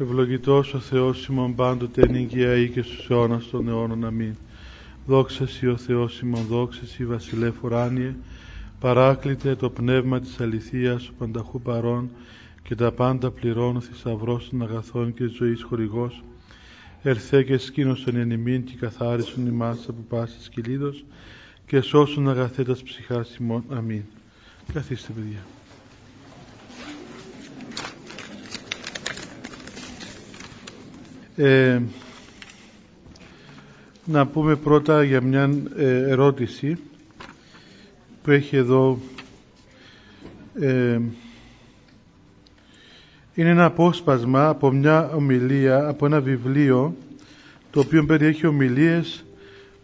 [0.00, 4.04] Ευλογητός ο Θεός ημών πάντοτε νικαία ή και στους αιώνας των αιώνων.
[4.04, 4.34] Αμήν.
[5.06, 8.14] Δόξα Σοι ο Θεός ημών, δόξα Σοι βασιλεύ ουράνιε,
[8.80, 12.10] παράκλητε το πνεύμα της αληθείας ο πανταχού παρών
[12.62, 16.22] και τα πάντα πληρώνω θησαυρός των αγαθών και ζωής χορηγός.
[17.02, 21.04] Ερθέ και σκήνωσον εν ημίν και καθάρισον ημάς από πάσης κυλίδος
[21.66, 23.64] και σώσουν αγαθέτας ψυχάς ημών.
[23.68, 24.02] Αμήν.
[24.72, 25.59] Καθίστε παιδιά.
[31.36, 31.80] Ε,
[34.04, 36.76] να πούμε πρώτα για μια ε, ερώτηση
[38.22, 38.98] που έχει εδώ
[40.60, 41.00] ε,
[43.34, 46.94] είναι ένα απόσπασμα από μια ομιλία, από ένα βιβλίο
[47.70, 49.24] το οποίο περιέχει ομιλίες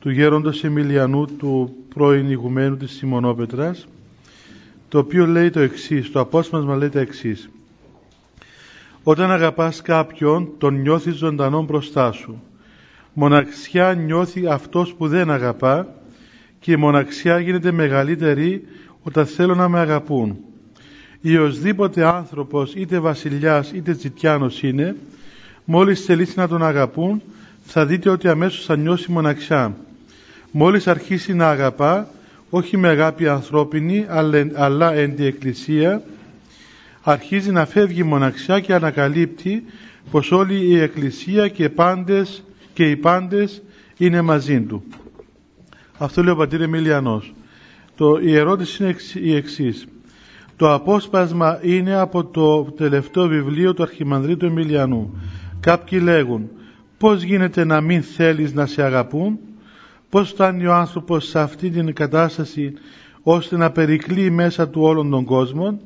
[0.01, 3.87] του γέροντος Εμιλιανού του πρώην ηγουμένου της Σιμονόπετρας
[4.89, 7.49] το οποίο λέει το εξής, το απόσπασμα λέει το εξής
[9.09, 12.43] όταν αγαπάς κάποιον, τον νιώθεις ζωντανό μπροστά σου.
[13.13, 15.89] Μοναξιά νιώθει αυτός που δεν αγαπά
[16.61, 18.63] και η μοναξιά γίνεται μεγαλύτερη
[19.03, 20.37] όταν θέλω να με αγαπούν.
[21.21, 24.97] Ή οσδήποτε άνθρωπος, είτε βασιλιάς είτε τσιτιάνος είναι,
[25.65, 27.23] μόλις θελήσει να τον αγαπούν,
[27.65, 29.77] θα δείτε ότι αμέσως θα νιώσει μοναξιά.
[30.51, 32.09] Μόλις αρχίσει να αγαπά,
[32.51, 34.07] όχι με αγάπη ανθρώπινη,
[34.55, 36.03] αλλά εν τη εκκλησία,
[37.09, 39.65] αρχίζει να φεύγει μοναξιά και ανακαλύπτει
[40.11, 43.63] πως όλη η Εκκλησία και, πάντες, και οι πάντες
[43.97, 44.83] είναι μαζί του.
[45.99, 47.35] Αυτό λέει ο πατήρ Εμιλιανός.
[47.97, 49.87] Το, η ερώτηση είναι η εξής.
[50.57, 55.21] Το απόσπασμα είναι από το τελευταίο βιβλίο του Αρχιμανδρίτου Εμιλιανού.
[55.61, 56.51] Κάποιοι λέγουν
[56.99, 59.39] πώς γίνεται να μην θέλεις να σε αγαπούν,
[60.11, 62.73] πώς φτάνει ο άνθρωπος σε αυτή την κατάσταση
[63.23, 65.81] ώστε να περικλεί μέσα του όλων των κόσμων;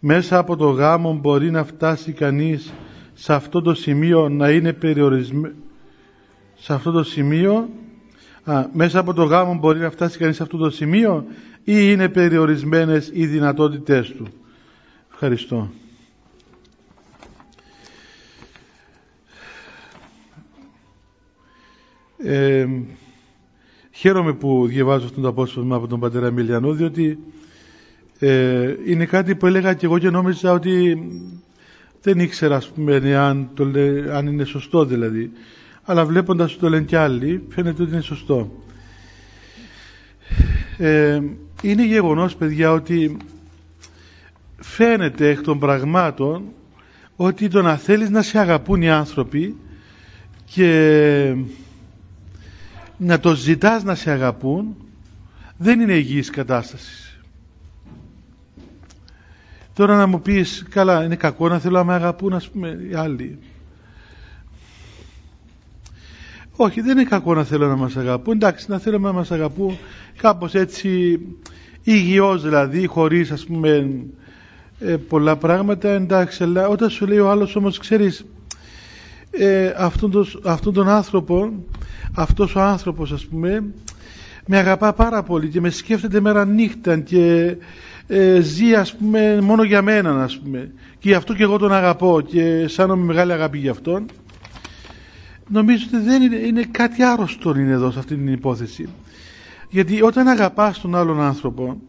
[0.00, 2.72] Μέσα από το γάμο μπορεί να φτάσει κανείς
[3.14, 5.56] σε αυτό το σημείο να είναι περιορισμένος.
[6.54, 7.68] Σε αυτό το σημείο
[8.44, 11.24] α, μέσα από το γάμο μπορεί να φτάσει κανείς σε αυτό το σημείο
[11.64, 14.26] ή είναι περιορισμένες οι δυνατότητές του.
[15.12, 15.70] Ευχαριστώ.
[22.18, 22.66] Ε,
[23.92, 27.18] χαίρομαι που διαβάζω αυτό το απόσπασμα από τον πατέρα Μιλιανό διότι
[28.18, 30.98] ε, είναι κάτι που έλεγα και εγώ και νόμιζα ότι
[32.02, 33.70] δεν ήξερα ας πούμε αν, το,
[34.12, 35.30] αν είναι σωστό δηλαδή.
[35.84, 38.62] Αλλά βλέποντας το λένε κι άλλοι φαίνεται ότι είναι σωστό.
[40.78, 41.20] Ε,
[41.62, 43.16] είναι γεγονός παιδιά ότι
[44.56, 46.42] φαίνεται εκ των πραγμάτων
[47.16, 49.56] ότι το να θέλεις να σε αγαπούν οι άνθρωποι
[50.44, 51.34] και
[52.96, 54.76] να το ζητάς να σε αγαπούν
[55.56, 57.07] δεν είναι υγιής κατάστασης
[59.78, 62.94] Τώρα να μου πεις, καλά, είναι κακό να θέλω να με αγαπούν, ας πούμε, οι
[62.94, 63.38] άλλοι.
[66.56, 68.34] Όχι, δεν είναι κακό να θέλω να μας αγαπούν.
[68.34, 69.78] Εντάξει, να θέλω να μας αγαπούν
[70.16, 71.18] κάπως έτσι
[71.82, 73.90] υγιώς δηλαδή, χωρίς ας πούμε
[74.78, 75.88] ε, πολλά πράγματα.
[75.88, 78.24] Εντάξει, αλλά όταν σου λέει ο άλλος όμως, ξέρεις,
[79.30, 81.52] ε, αυτόν, τον, αυτόν τον άνθρωπο,
[82.14, 83.64] αυτός ο άνθρωπος ας πούμε,
[84.50, 87.56] με αγαπά πάρα πολύ και με σκέφτεται μέρα νύχτα και
[88.06, 90.72] ε, ζει ας πούμε μόνο για μένα ας πούμε.
[90.98, 94.06] Και γι' αυτό και εγώ τον αγαπώ και σαν με μεγάλη αγάπη για αυτόν.
[95.48, 98.88] Νομίζω ότι δεν είναι, είναι κάτι άρρωστο είναι εδώ σε αυτή την υπόθεση.
[99.70, 101.80] Γιατί όταν αγαπάς τον άλλον άνθρωπο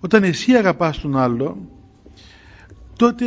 [0.00, 1.68] όταν εσύ αγαπάς τον άλλο
[2.96, 3.24] τότε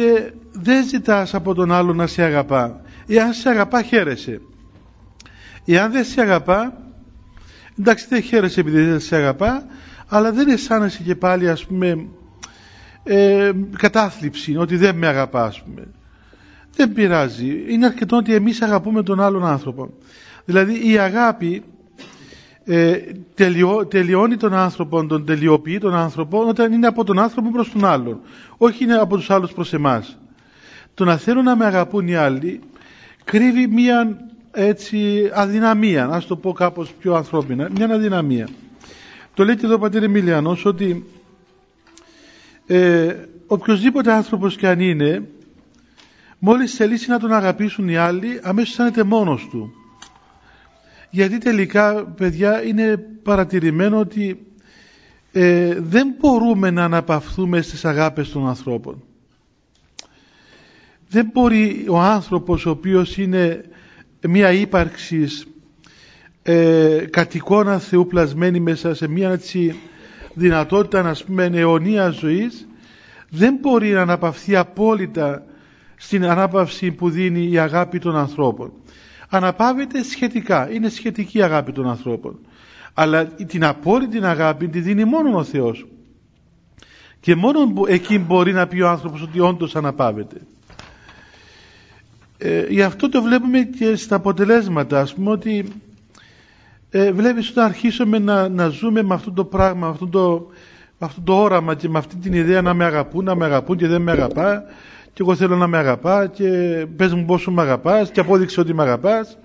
[0.51, 2.81] δεν ζητάς από τον άλλο να σε αγαπά.
[3.07, 4.41] Εάν σε αγαπά χαίρεσαι.
[5.65, 6.86] Εάν δεν σε αγαπά
[7.79, 9.65] εντάξει δεν χαίρεσαι επειδή δεν σε αγαπά
[10.07, 12.07] αλλά δεν αισθάνεσαι και πάλι ας πούμε
[13.03, 15.87] ε, κατάθλιψη ότι δεν με αγαπά ας πούμε.
[16.75, 17.63] Δεν πειράζει.
[17.67, 19.89] Είναι αρκετό ότι εμείς αγαπούμε τον άλλον άνθρωπο.
[20.45, 21.63] Δηλαδή η αγάπη
[22.65, 22.97] ε,
[23.33, 27.85] τελειώ, τελειώνει τον άνθρωπο τον τελειοποιεί τον άνθρωπο όταν είναι από τον άνθρωπο προς τον
[27.85, 28.19] άλλον.
[28.57, 30.17] Όχι είναι από τους άλλους προς εμάς.
[30.93, 32.59] Το να θέλω να με αγαπούν οι άλλοι
[33.23, 34.17] κρύβει μια
[34.59, 38.49] έτσι αδυναμία ας το πω κάπως πιο ανθρώπινα μια αδυναμία.
[39.33, 41.05] Το λέει και εδώ ο πατήρ Εμιλιανός ότι
[42.67, 43.15] ε,
[43.47, 45.27] οποιοδήποτε άνθρωπος και αν είναι
[46.39, 49.73] μόλις θελήσει να τον αγαπήσουν οι άλλοι αμέσως αισθάνεται μόνος του.
[51.09, 54.47] Γιατί τελικά παιδιά είναι παρατηρημένο ότι
[55.31, 59.03] ε, δεν μπορούμε να αναπαυθούμε στις αγάπες των ανθρώπων.
[61.09, 63.63] Δεν μπορεί ο άνθρωπος ο οποίος είναι
[64.27, 65.47] μια ύπαρξης
[66.43, 69.75] ε, κατ' εικόνα Θεού πλασμένη μέσα σε μια έτσι
[70.33, 72.67] δυνατότητα να πούμε αιωνία ζωής
[73.29, 75.45] δεν μπορεί να αναπαυθεί απόλυτα
[75.95, 78.71] στην ανάπαυση που δίνει η αγάπη των ανθρώπων.
[79.29, 82.39] Αναπαύεται σχετικά, είναι σχετική η αγάπη των ανθρώπων.
[82.93, 85.87] Αλλά την απόλυτη αγάπη τη δίνει μόνο ο Θεός.
[87.19, 90.41] Και μόνο εκεί μπορεί να πει ο άνθρωπος ότι όντως αναπαύεται.
[92.37, 95.65] Ε, γι' αυτό το βλέπουμε και στα αποτελέσματα, ας πούμε ότι
[96.89, 100.47] ε, βλέπεις όταν αρχίσουμε να, να ζούμε με αυτό το πράγμα, με αυτό το,
[100.99, 103.87] αυτό το όραμα και με αυτή την ιδέα να με αγαπούν, να με αγαπούν και
[103.87, 104.63] δεν με αγαπά
[105.13, 106.49] και εγώ θέλω να με αγαπά και
[106.95, 109.37] πες μου πόσο με αγαπάς και απόδειξε ότι με αγαπάς.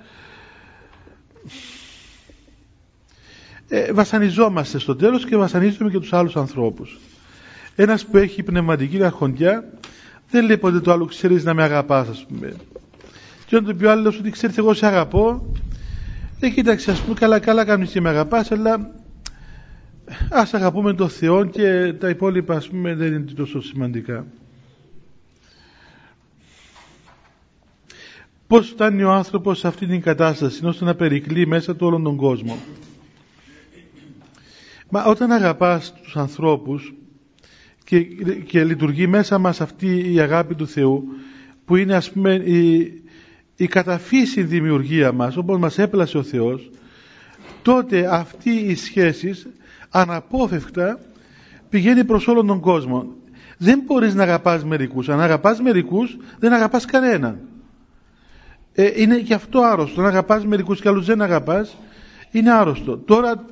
[3.69, 6.99] Ε, βασανιζόμαστε στο τέλος και βασανίζουμε και τους άλλους ανθρώπους.
[7.77, 9.65] Ένας που έχει πνευματική αρχοντιά
[10.31, 12.55] δεν λέει ποτέ το άλλο ξέρεις να με αγαπάς ας πούμε
[13.53, 15.53] και όταν το πει ο άλλος ότι ξέρεις εγώ σε αγαπώ
[16.39, 18.91] δεν κοίταξε ας πούμε καλά καλά κάνεις και με αγαπάς αλλά
[20.31, 24.27] ας αγαπούμε τον Θεό και τα υπόλοιπα ας πούμε δεν είναι τόσο σημαντικά
[28.47, 32.17] Πώς φτάνει ο άνθρωπος σε αυτή την κατάσταση ώστε να περικλεί μέσα του όλον τον
[32.17, 32.59] κόσμο;
[34.91, 36.95] Μα όταν αγαπάς τους ανθρώπους
[37.85, 38.01] και,
[38.47, 41.05] και λειτουργεί μέσα μας αυτή η αγάπη του Θεού
[41.65, 43.02] που είναι ας πούμε η,
[43.63, 46.71] η καταφύση δημιουργία μας όπως μας έπλασε ο Θεός
[47.63, 49.35] τότε αυτή η σχέση
[49.91, 50.99] αναπόφευκτα
[51.69, 53.07] πηγαίνει προς όλον τον κόσμο.
[53.59, 55.09] Δεν μπορείς να αγαπάς μερικούς.
[55.09, 57.39] Αν αγαπάς μερικούς δεν αγαπάς κανέναν.
[58.75, 60.01] Ε, είναι και αυτό άρρωστο.
[60.01, 61.77] Να αγαπάς μερικούς και άλλους δεν αγαπάς
[62.31, 62.97] είναι άρρωστο.
[62.99, 63.45] Τώρα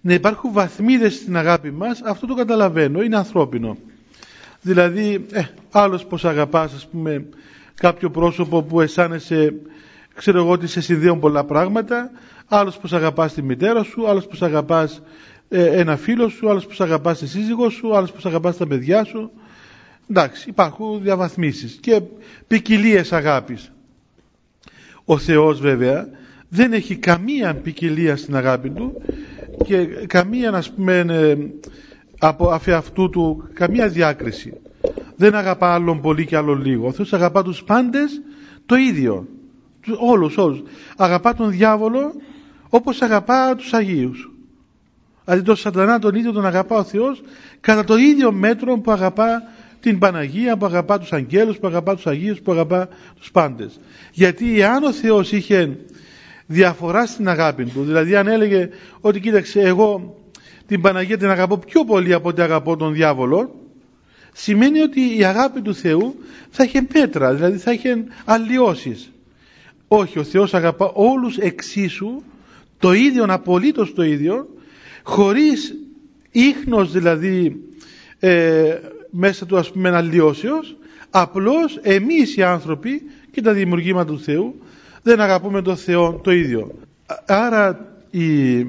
[0.00, 3.02] να υπάρχουν βαθμίδες στην αγάπη μας αυτό το καταλαβαίνω.
[3.02, 3.76] Είναι ανθρώπινο.
[4.60, 7.26] Δηλαδή ε, άλλος πως αγαπάς ας πούμε
[7.80, 9.54] κάποιο πρόσωπο που αισθάνεσαι
[10.14, 12.10] ξέρω εγώ ότι σε συνδέουν πολλά πράγματα.
[12.48, 15.02] Άλλος πως αγαπάς τη μητέρα σου άλλος πως αγαπάς
[15.48, 19.04] ε, ένα φίλο σου άλλος πως αγαπάς τη σύζυγό σου άλλος πως αγαπάς τα παιδιά
[19.04, 19.30] σου.
[20.10, 22.00] Εντάξει υπάρχουν διαβαθμίσεις και
[22.46, 23.72] ποικιλίες αγάπης.
[25.04, 26.08] Ο Θεός βέβαια
[26.48, 29.02] δεν έχει καμία ποικιλία στην αγάπη του
[29.64, 31.36] και καμία να πούμε ε,
[32.18, 34.60] από αυτού του καμία διάκριση
[35.16, 36.86] δεν αγαπά άλλον πολύ και άλλον λίγο.
[36.86, 38.20] Ο Θεός αγαπά τους πάντες
[38.66, 39.26] το ίδιο.
[39.98, 40.62] Όλους όλους.
[40.96, 42.12] Αγαπά τον διάβολο
[42.68, 44.30] όπως αγαπά τους Αγίους.
[45.24, 47.22] Δηλαδή τον σατανά τον ίδιο τον αγαπά ο Θεός
[47.60, 49.42] κατά το ίδιο μέτρο που αγαπά
[49.80, 52.88] την Παναγία που αγαπά τους αγγέλους, που αγαπά τους Αγίους, που αγαπά
[53.18, 53.80] τους πάντες.
[54.12, 55.76] Γιατί αν ο Θεός είχε
[56.46, 58.68] διαφορά στην αγάπη του, δηλαδή αν έλεγε
[59.00, 60.16] ότι κοίταξε εγώ
[60.66, 63.59] την Παναγία την αγαπώ πιο πολύ από ότι αγαπώ τον διάβολο,
[64.32, 66.14] σημαίνει ότι η αγάπη του Θεού
[66.50, 69.12] θα είχε μέτρα, δηλαδή θα είχε αλλοιώσεις.
[69.88, 72.22] Όχι, ο Θεός αγαπά όλους εξίσου,
[72.78, 74.48] το ίδιο, απολύτως το ίδιο,
[75.02, 75.74] χωρίς
[76.30, 77.56] ίχνος δηλαδή
[78.18, 78.78] ε,
[79.10, 80.76] μέσα του ας πούμε αλλοιώσεως
[81.10, 84.54] απλώς εμείς οι άνθρωποι και τα δημιουργήματα του Θεού
[85.02, 86.72] δεν αγαπούμε τον Θεό το ίδιο
[87.26, 88.60] άρα η,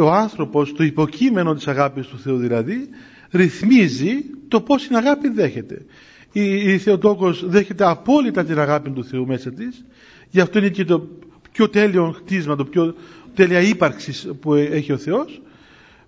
[0.00, 2.88] ο άνθρωπος το υποκείμενο της αγάπης του Θεού δηλαδή
[3.30, 5.84] ρυθμίζει το πως την αγάπη δέχεται
[6.32, 9.84] η, η Θεοτόκος δέχεται απόλυτα την αγάπη του Θεού μέσα της
[10.30, 11.08] γι' αυτό είναι και το
[11.52, 12.94] πιο τέλειο χτίσμα το πιο
[13.34, 15.42] τέλεια ύπαρξης που έχει ο Θεός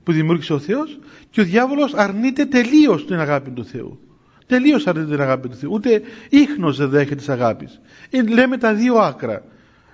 [0.02, 0.98] που δημιούργησε ο Θεός
[1.30, 3.98] και ο διάβολος αρνείται τελείως την αγάπη του Θεού.
[4.46, 5.70] Τελείως αρνείται την αγάπη του Θεού.
[5.72, 7.80] Ούτε ίχνος δεν δέχεται της αγάπης.
[8.10, 9.42] Είναι, λέμε τα δύο άκρα.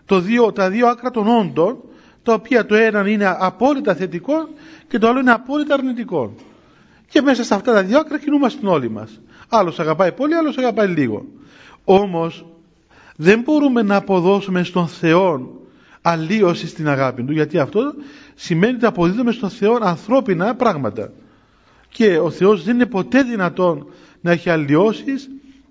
[0.05, 1.79] Το δύο, τα δύο άκρα των όντων,
[2.23, 4.49] τα οποία το ένα είναι απόλυτα θετικό
[4.89, 6.35] και το άλλο είναι απόλυτα αρνητικό.
[7.09, 9.21] Και μέσα σε αυτά τα δύο άκρα κινούμαστε όλοι μας.
[9.49, 11.25] Άλλος αγαπάει πολύ, άλλος αγαπάει λίγο.
[11.85, 12.47] Όμως
[13.17, 15.57] δεν μπορούμε να αποδώσουμε στον Θεό
[16.03, 17.95] αλλίωση στην αγάπη του γιατί αυτό
[18.35, 21.13] σημαίνει ότι αποδίδουμε στον Θεό ανθρώπινα πράγματα
[21.89, 23.87] και ο Θεός δεν είναι ποτέ δυνατόν
[24.21, 25.29] να έχει αλλοιώσεις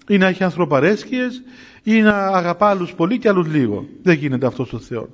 [0.07, 1.43] ή να έχει ανθρωπαρέσκειες
[1.83, 5.09] ή να αγαπά άλλους πολύ και άλλους λίγο δεν γίνεται αυτό στο Θεό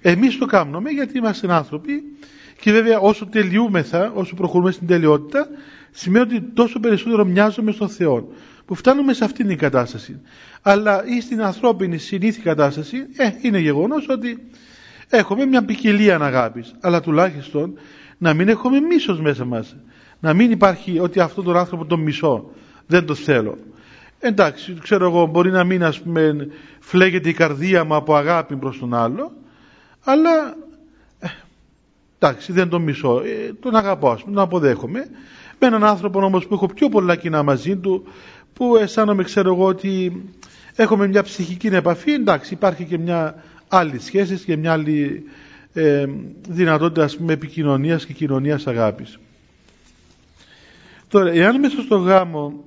[0.00, 2.02] εμείς το κάνουμε γιατί είμαστε άνθρωποι
[2.62, 5.48] και βέβαια όσο τελειούμεθα όσο προχωρούμε στην τελειότητα
[5.90, 8.28] σημαίνει ότι τόσο περισσότερο μοιάζουμε στον Θεό
[8.64, 10.20] που φτάνουμε σε αυτήν την κατάσταση.
[10.62, 14.38] Αλλά ή στην ανθρώπινη συνήθη κατάσταση ε, είναι γεγονός ότι
[15.08, 16.74] έχουμε μια ποικιλία αγάπης.
[16.80, 17.78] Αλλά τουλάχιστον
[18.18, 19.76] να μην έχουμε μίσος μέσα μας.
[20.20, 22.50] Να μην υπάρχει ότι αυτόν τον άνθρωπο τον μισώ
[22.86, 23.58] δεν το θέλω.
[24.18, 26.48] Εντάξει ξέρω εγώ μπορεί να μην ας πούμε
[26.80, 29.32] φλέγεται η καρδία μου από αγάπη προς τον άλλο
[30.04, 30.54] αλλά ε,
[32.26, 35.00] εντάξει δεν τον μισώ ε, τον αγαπώ ας πούμε τον αποδέχομαι
[35.58, 38.04] με έναν άνθρωπο όμως που έχω πιο πολλά κοινά μαζί του
[38.52, 40.22] που αισθάνομαι ξέρω εγώ ότι
[40.76, 45.24] έχουμε μια ψυχική επαφή εντάξει υπάρχει και μια άλλη σχέση και μια άλλη
[45.72, 46.06] ε,
[46.48, 49.18] δυνατότητα ας πούμε επικοινωνίας και κοινωνίας αγάπης.
[51.08, 52.64] Τώρα, εάν μέσα στο γάμο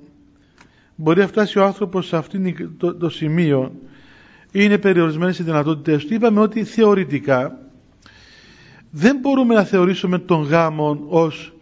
[0.96, 2.38] μπορεί να φτάσει ο άνθρωπος σε αυτό
[2.78, 3.72] το, το σημείο
[4.52, 7.60] είναι περιορισμένες οι δυνατότητες του είπαμε ότι θεωρητικά
[8.98, 11.54] δεν μπορούμε να θεωρήσουμε τον γάμο ως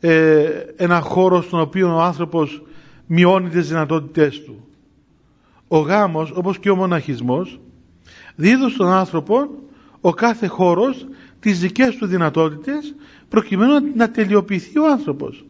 [0.00, 0.44] ε,
[0.76, 2.62] ένα χώρο στον οποίο ο άνθρωπος
[3.06, 4.66] μειώνει τις δυνατότητές του.
[5.68, 7.60] Ο γάμος όπως και ο μοναχισμός
[8.34, 9.48] δίδουν στον άνθρωπο
[10.00, 11.06] ο κάθε χώρος
[11.40, 12.94] τις δικές του δυνατότητες
[13.28, 15.44] προκειμένου να τελειοποιηθεί ο άνθρωπος.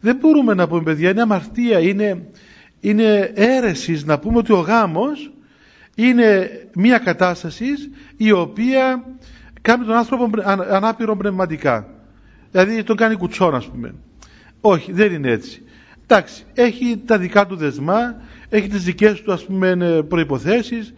[0.00, 2.26] Δεν μπορούμε να πούμε παιδιά είναι αμαρτία είναι,
[2.80, 5.32] είναι αίρεσης να πούμε ότι ο γάμος
[5.94, 7.66] είναι μια κατάσταση
[8.16, 9.04] η οποία
[9.62, 10.30] κάνει τον άνθρωπο
[10.70, 11.86] ανάπηρο πνευματικά.
[12.50, 13.94] Δηλαδή τον κάνει κουτσόν ας πούμε.
[14.60, 15.62] Όχι δεν είναι έτσι.
[16.06, 18.16] Εντάξει έχει τα δικά του δεσμά
[18.48, 20.94] έχει τις δικές του ας πούμε προϋποθέσεις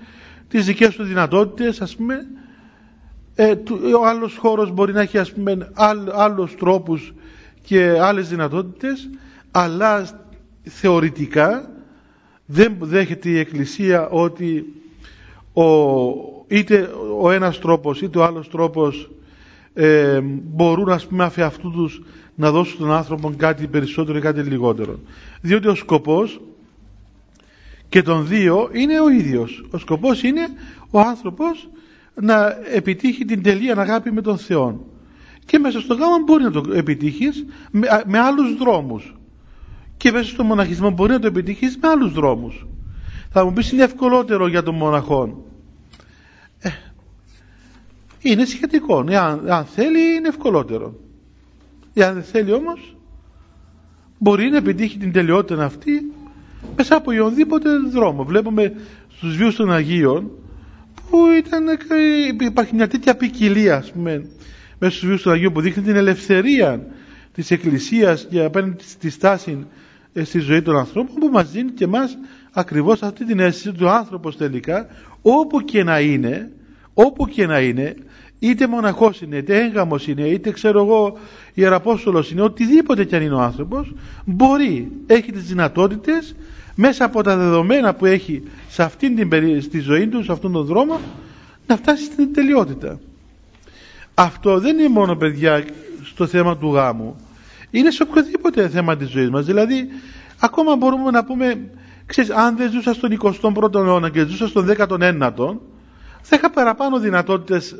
[0.48, 2.26] τις δικές του δυνατότητες ας πούμε.
[3.34, 3.54] Ε,
[4.00, 5.70] ο άλλος χώρος μπορεί να έχει ας πούμε
[6.12, 7.14] άλλους τρόπους
[7.62, 9.10] και άλλες δυνατότητες
[9.50, 10.08] αλλά
[10.62, 11.70] θεωρητικά
[12.46, 14.64] δεν δέχεται η Εκκλησία ότι
[15.52, 15.62] ο,
[16.52, 16.90] είτε
[17.20, 19.10] ο ένας τρόπος είτε ο άλλος τρόπος
[19.74, 22.02] ε, μπορούν ας πούμε αφ' αυτού τους
[22.34, 24.98] να δώσουν τον άνθρωπο κάτι περισσότερο ή κάτι λιγότερο.
[25.40, 26.40] Διότι ο σκοπός
[27.88, 29.64] και των δύο είναι ο ίδιος.
[29.70, 30.48] Ο σκοπός είναι
[30.90, 31.68] ο άνθρωπος
[32.14, 34.86] να επιτύχει την τελεία αγάπη με τον Θεό.
[35.44, 39.14] Και μέσα στο γάμο μπορεί να το επιτύχεις με, με άλλους δρόμους.
[39.96, 42.66] Και μέσα στο μοναχισμό μπορεί να το επιτύχεις με άλλους δρόμους.
[43.30, 45.28] Θα μου πεις είναι ευκολότερο για τον μοναχόν.
[45.30, 45.51] ε,
[48.22, 49.04] είναι σχετικό.
[49.08, 50.94] Εάν, αν θέλει είναι ευκολότερο.
[51.94, 52.96] Εάν δεν θέλει όμως
[54.18, 56.12] μπορεί να επιτύχει την τελειότητα αυτή
[56.76, 58.24] μέσα από οποιονδήποτε δρόμο.
[58.24, 58.72] Βλέπουμε
[59.16, 60.30] στους βίους των Αγίων
[61.10, 61.74] που ήταν, ε,
[62.40, 64.26] υπάρχει μια τέτοια ποικιλία ας πούμε
[64.78, 66.86] μέσα στους βίους του Αγίου που δείχνει την ελευθερία
[67.32, 69.66] της Εκκλησίας και απέναντι στη στάση
[70.12, 72.18] ε, στη ζωή των ανθρώπων που μας δίνει και μας
[72.52, 74.86] ακριβώς αυτή την αίσθηση του άνθρωπος τελικά
[75.22, 76.52] όπου και να είναι
[76.94, 77.94] όπου και να είναι
[78.42, 81.18] είτε μοναχός είναι, είτε έγγαμος είναι, είτε ξέρω εγώ
[81.54, 83.92] ιεραπόστολος είναι, οτιδήποτε κι αν είναι ο άνθρωπος
[84.24, 86.34] μπορεί, έχει τις δυνατότητες
[86.74, 90.64] μέσα από τα δεδομένα που έχει σε αυτήν την, στη ζωή του, σε αυτόν τον
[90.64, 91.00] δρόμο
[91.66, 93.00] να φτάσει στην τελειότητα.
[94.14, 95.64] Αυτό δεν είναι μόνο παιδιά
[96.04, 97.16] στο θέμα του γάμου.
[97.70, 99.44] Είναι σε οποιοδήποτε θέμα της ζωής μας.
[99.44, 99.88] Δηλαδή,
[100.40, 101.70] ακόμα μπορούμε να πούμε,
[102.06, 105.56] ξέρεις, αν δεν ζούσα στον 21ο αιώνα και ζούσα στον 19ο,
[106.22, 107.74] θα είχα παραπάνω δυνατότητες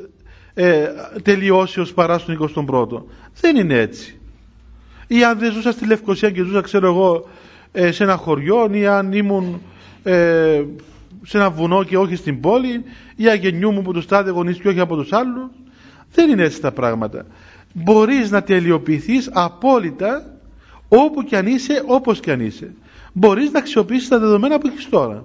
[0.54, 0.88] ε,
[1.22, 3.02] τελειώσεως παρά στον 21ο.
[3.40, 4.20] Δεν είναι έτσι.
[5.06, 7.28] Ή αν δεν ζούσα στη Λευκοσία και ζούσα, ξέρω εγώ,
[7.72, 9.60] ε, σε ένα χωριό, ή αν ήμουν
[10.02, 10.62] ε,
[11.22, 12.84] σε ένα βουνό και όχι στην πόλη,
[13.16, 15.50] ή αγενιού μου από τους τάδε γονείς και όχι από τους άλλους,
[16.14, 17.26] δεν είναι έτσι τα πράγματα.
[17.72, 20.38] Μπορείς να τελειοποιηθείς απόλυτα
[20.88, 22.74] όπου κι αν είσαι, όπως κι αν είσαι.
[23.12, 25.24] Μπορείς να αξιοποιήσεις τα δεδομένα που έχεις τώρα.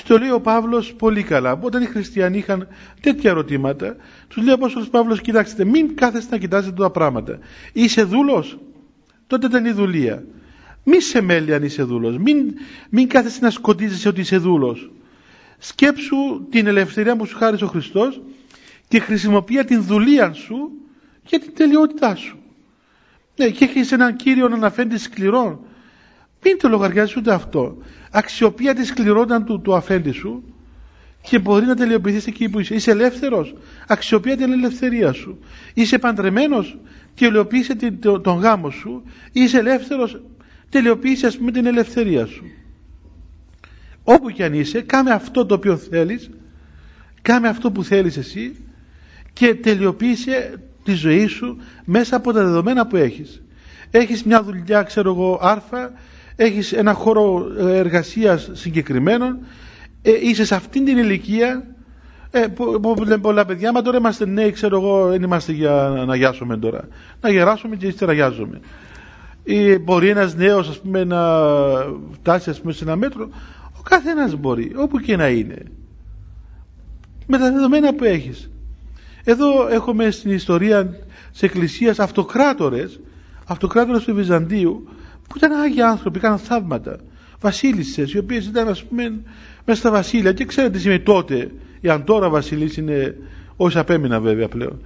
[0.00, 1.58] Και το λέει ο Παύλος πολύ καλά.
[1.62, 2.68] Όταν οι χριστιανοί είχαν
[3.00, 3.96] τέτοια ερωτήματα,
[4.28, 7.38] τους λέει ο Απόστολος Παύλος, κοιτάξτε, μην κάθεστε να κοιτάζετε τα πράγματα.
[7.72, 8.58] Είσαι δούλος,
[9.26, 10.24] τότε ήταν η δουλεία.
[10.84, 12.16] Μη σε μέλει αν είσαι δούλος.
[12.18, 12.54] Μην,
[12.90, 14.90] μην κάθεσαι να σκοτίζεσαι ότι είσαι δούλος.
[15.58, 18.22] Σκέψου την ελευθερία που σου χάρισε ο Χριστός
[18.88, 20.70] και χρησιμοποιεί την δουλεία σου
[21.26, 22.38] για την τελειότητά σου.
[23.36, 25.64] Ναι, και έχεις έναν κύριο να αναφέρει σκληρό.
[26.44, 27.76] Μην το λογαριάζει ούτε αυτό.
[28.10, 30.42] Αξιοποιεί της σκληρότητας του, του αφέντη σου
[31.22, 32.74] και μπορεί να τελειοποιηθείς εκεί που είσαι.
[32.74, 33.54] Είσαι ελεύθερος.
[33.86, 35.38] Αξιοποιεί την ελευθερία σου.
[35.74, 36.78] Είσαι παντρεμένος.
[37.14, 37.74] Τελειοποίησε
[38.22, 39.02] τον γάμο σου.
[39.32, 40.22] Είσαι ελεύθερος.
[40.68, 42.44] Τελειοποίησες ας πούμε την ελευθερία σου.
[44.04, 46.30] Όπου και αν είσαι, κάμε αυτό το οποίο θέλεις,
[47.22, 48.56] κάμε αυτό που θέλεις εσύ
[49.32, 53.42] και τελειοποίησε τη ζωή σου μέσα από τα δεδομένα που έχεις.
[53.90, 55.92] Έχεις μια δουλειά, ξέρω εγώ, άρφα,
[56.44, 59.38] έχεις ένα χώρο ε, εργασίας συγκεκριμένο,
[60.02, 61.64] ε, είσαι σε αυτήν την ηλικία,
[62.30, 66.04] ε, που, που λένε πολλά παιδιά, μα τώρα είμαστε νέοι, ξέρω εγώ, δεν είμαστε για
[66.06, 66.88] να γιάσουμε τώρα.
[67.20, 68.60] Να γεράσουμε και ύστερα γιάζουμε.
[69.44, 71.20] Ή μπορεί ένας νέος, ας πούμε, να
[72.12, 73.28] φτάσει, ας πούμε, σε ένα μέτρο,
[73.78, 75.62] ο καθένας μπορεί, όπου και να είναι.
[77.26, 78.50] Με τα δεδομένα που έχεις.
[79.24, 80.86] Εδώ έχουμε στην ιστορία
[81.32, 83.00] της Εκκλησίας αυτοκράτορες,
[83.46, 84.88] αυτοκράτορες του Βυζαντίου,
[85.30, 86.98] που ήταν άγιοι άνθρωποι, έκαναν θαύματα.
[87.40, 89.22] Βασίλισσες, οι οποίες ήταν ας πούμε
[89.64, 91.50] μέσα στα βασίλεια και ξέρετε τι σημαίνει τότε,
[91.86, 93.16] αν τώρα βασιλείς είναι
[93.56, 94.80] όσοι απέμεινα βέβαια πλέον.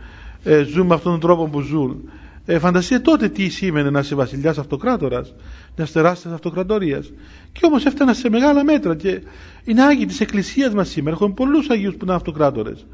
[0.45, 2.11] Ε, ζουν με αυτόν τον τρόπο που ζουν.
[2.45, 5.35] Ε, φανταστείτε τότε τι σήμαινε να είσαι βασιλιάς αυτοκράτορας,
[5.77, 7.13] μιας τεράστιας αυτοκρατορίας.
[7.53, 9.23] Και όμως έφτανα σε μεγάλα μέτρα και
[9.65, 11.17] είναι άγιοι της Εκκλησίας μας σήμερα.
[11.17, 12.87] Έχουμε πολλούς Αγίου που είναι αυτοκράτορες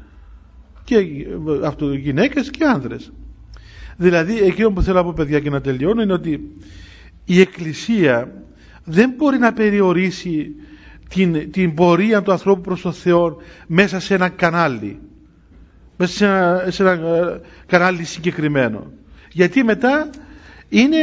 [0.83, 1.05] και
[1.65, 3.11] αυτό, γυναίκες και άνδρες.
[3.97, 6.57] Δηλαδή εκείνο που θέλω να πω παιδιά και να τελειώνω είναι ότι
[7.33, 8.31] η Εκκλησία
[8.83, 10.55] δεν μπορεί να περιορίσει
[11.09, 14.99] την, την πορεία του ανθρώπου προς τον Θεό μέσα σε ένα κανάλι
[15.97, 18.91] μέσα σε ένα, σε ένα ε, κανάλι συγκεκριμένο.
[19.31, 20.09] Γιατί μετά
[20.69, 20.97] είναι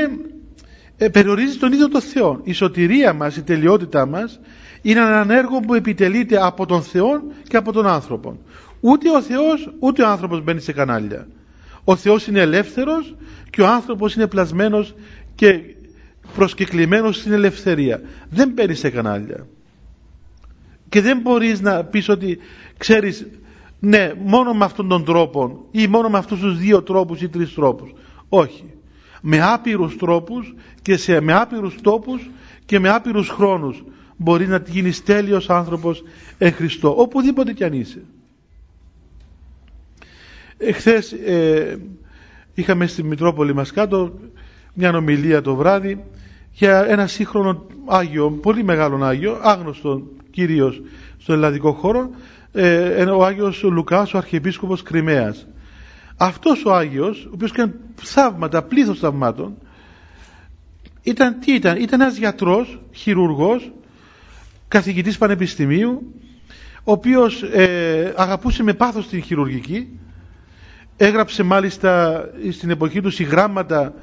[0.97, 2.41] ε, περιορίζει τον ίδιο τον Θεό.
[2.43, 4.41] Η σωτηρία μας, η τελειότητά μας
[4.83, 8.39] είναι ένα έργο που επιτελείται από τον Θεό και από τον άνθρωπο.
[8.81, 11.29] Ούτε ο Θεός ούτε ο άνθρωπος μπαίνει σε κανάλια.
[11.85, 13.17] Ο Θεός είναι ελεύθερος
[13.51, 14.95] και ο άνθρωπος είναι πλασμένος
[15.35, 15.61] και
[16.35, 18.01] προσκεκλημένος στην ελευθερία.
[18.31, 19.47] Δεν μπαίνει σε κανάλια
[20.89, 22.39] και δεν μπορείς να πεις ότι
[22.79, 23.27] ξέρεις
[23.81, 27.55] ναι μόνο με αυτόν τον τρόπο ή μόνο με αυτούς τους δύο τρόπους ή τρεις
[27.55, 27.93] τρόπους.
[28.29, 28.65] Όχι.
[29.23, 32.31] Με άπειρους τρόπους και σε, με άπειρους τόπους
[32.65, 33.85] και με άπειρους χρόνους
[34.17, 36.03] μπορεί να γίνεις τέλειος άνθρωπος
[36.39, 36.95] εν Χριστώ.
[36.97, 38.03] Οπουδήποτε κι αν είσαι.
[40.59, 41.79] Εχθές ε,
[42.55, 44.19] είχαμε στη Μητρόπολη μας κάτω
[44.75, 46.05] μια ομιλία το βράδυ
[46.59, 50.83] για ένα σύγχρονο Άγιο, πολύ μεγάλο Άγιο, άγνωστο κυρίως
[51.19, 52.11] στο ελλαδικό χώρο,
[52.53, 55.47] ε, ο Άγιος Λουκάς, ο Αρχιεπίσκοπος Κρυμαίας.
[56.17, 59.57] Αυτός ο Άγιος, ο οποίος έκανε θαύματα, πλήθος θαυμάτων,
[61.03, 63.73] ήταν, τι ήταν, ήταν ένας γιατρός, χειρουργός,
[64.69, 66.15] καθηγητής πανεπιστημίου,
[66.85, 69.99] ο οποίος ε, αγαπούσε με πάθος την χειρουργική,
[70.97, 73.95] έγραψε μάλιστα στην εποχή του συγγράμματα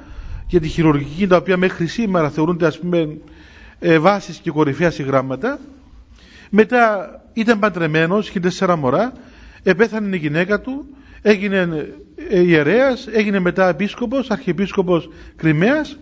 [0.48, 3.18] για τη χειρουργική, τα οποία μέχρι σήμερα θεωρούνται ας πούμε
[3.80, 5.60] ε, βάσεις και κορυφαία συγγράμματα,
[6.50, 9.14] μετά ήταν παντρεμένος, είχε τέσσερα μωρά,
[9.64, 10.86] επέθανε η γυναίκα του,
[11.22, 11.88] έγινε
[12.30, 15.98] ε, ιερέας, έγινε μετά επίσκοπος, αρχιεπίσκοπος Κρυμαίας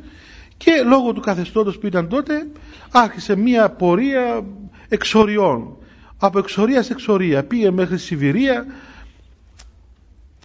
[0.58, 2.48] και λόγω του καθεστώτος που ήταν τότε
[2.92, 4.44] άρχισε μια πορεία
[4.90, 5.78] εξοριών.
[6.18, 7.44] Από εξορία σε εξορία.
[7.44, 8.66] Πήγε μέχρι Σιβηρία.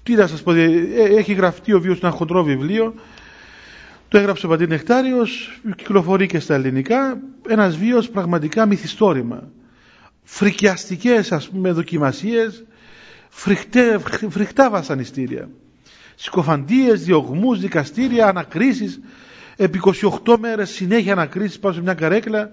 [0.03, 0.67] Τι να σας πω, ε,
[1.17, 2.95] έχει γραφτεί ο βίος ένα χοντρό βιβλίο.
[4.09, 7.21] Το έγραψε ο Πατήρ Νεκτάριος, κυκλοφορεί και στα ελληνικά.
[7.49, 9.49] Ένας βίος πραγματικά μυθιστόρημα.
[10.23, 12.65] Φρικιαστικές ας πούμε δοκιμασίες
[13.29, 15.49] φρικτέ, φρικτά βασανιστήρια.
[16.15, 19.01] Συκοφαντίες, διωγμούς, δικαστήρια, ανακρίσεις.
[19.57, 19.81] Επί
[20.25, 22.51] 28 μέρες συνέχεια ανακρίσεις πάνω σε μια καρέκλα.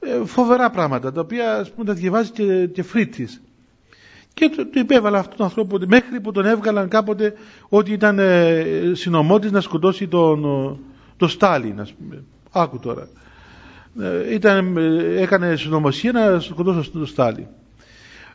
[0.00, 3.42] Ε, φοβερά πράγματα τα οποία ας πούμε τα διαβάζει και, και φρίτης.
[4.34, 7.34] Και του το υπέβαλα αυτόν τον άνθρωπο μέχρι που τον έβγαλαν κάποτε
[7.68, 10.44] ότι ήταν ε, συνομότης να σκοτώσει τον,
[11.22, 12.24] τον Στάλιν ας πούμε.
[12.52, 13.08] άκου τώρα
[14.00, 14.76] ε, ήταν,
[15.16, 17.46] έκανε συνωμοσία να σκοτώσει τον Στάλιν.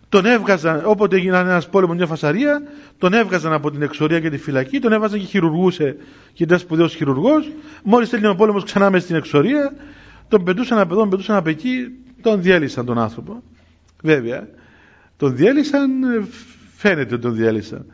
[0.09, 2.61] Τον έβγαζαν, όποτε έγινε ένας πόλεμος, μια φασαρία,
[2.97, 5.95] τον έβγαζαν από την εξορία και τη φυλακή, τον έβαζαν και χειρουργούσε
[6.33, 7.51] και ήταν σπουδαίος χειρουργός.
[7.83, 9.73] Μόλις τέλειωνε ο πόλεμος ξανά μες στην εξορία,
[10.27, 11.87] τον πετούσαν από εδώ, τον πετούσαν από εκεί,
[12.21, 13.43] τον διέλυσαν τον άνθρωπο.
[14.03, 14.47] Βέβαια,
[15.17, 15.89] τον διέλυσαν,
[16.75, 17.85] φαίνεται τον διέλυσαν.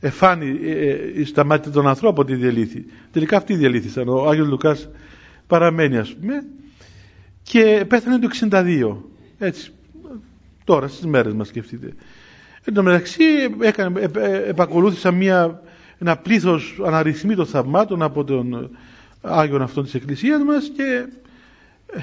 [0.00, 2.84] Εφάνει ε, ε, στα μάτια των ανθρώπων ότι διελήθη.
[3.12, 4.08] Τελικά αυτοί διελήθησαν.
[4.08, 4.88] Ο Άγιος Λουκάς
[5.46, 6.44] παραμένει, ας πούμε,
[7.42, 8.96] και πέθανε το 62
[9.38, 9.72] έτσι
[10.64, 11.92] τώρα στις μέρες μας σκεφτείτε
[12.64, 13.24] εν τω μεταξύ
[13.60, 14.10] έκανε,
[14.46, 15.62] επακολούθησα μια,
[15.98, 18.70] ένα πλήθος αναρρυθμίτων θαυμάτων από τον
[19.20, 21.08] Άγιον αυτόν της Εκκλησίας μας και
[21.92, 22.00] ε,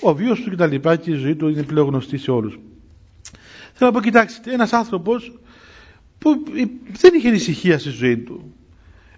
[0.00, 2.58] ο βίος του και τα λοιπά και η ζωή του είναι πλέον γνωστή σε όλους
[3.72, 5.38] θέλω να πω κοιτάξτε ένας άνθρωπος
[6.18, 6.42] που
[7.00, 8.52] δεν είχε ησυχία στη ζωή του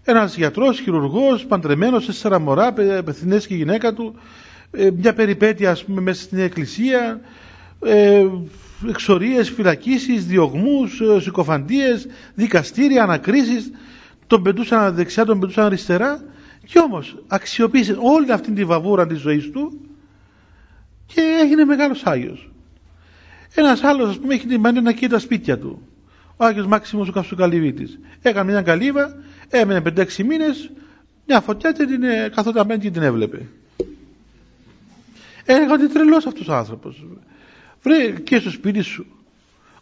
[0.05, 2.73] ένας γιατρός, χειρουργός, παντρεμένος σε σαραμορά,
[3.05, 4.15] πεθυνές και η γυναίκα του
[4.71, 7.21] ε, μια περιπέτεια ας πούμε μέσα στην εκκλησία
[7.85, 8.27] ε,
[8.89, 13.71] εξορίες, φυλακίσεις, διωγμούς, ε, συκοφαντίες, δικαστήρια, ανακρίσεις
[14.27, 16.23] τον πετούσαν δεξιά, τον πετούσαν αριστερά
[16.67, 19.81] και όμως αξιοποίησε όλη αυτή τη βαβούρα της ζωής του
[21.07, 22.51] και έγινε μεγάλος Άγιος.
[23.55, 25.83] Ένας άλλος ας πούμε έχει την μανία να καίει τα σπίτια του.
[26.41, 27.99] Ο Άγιος Μάξιμος ο Καυσοκαλυβίτης.
[28.23, 29.17] Έκανε μια καλύβα,
[29.49, 30.71] έμενε 5-6 μήνες,
[31.27, 32.03] μια φωτιά και την,
[32.35, 33.47] καθόταν και την έβλεπε.
[35.45, 37.07] Έλεγα ότι τρελός αυτός ο άνθρωπος.
[37.83, 39.07] Βρε και στο σπίτι σου.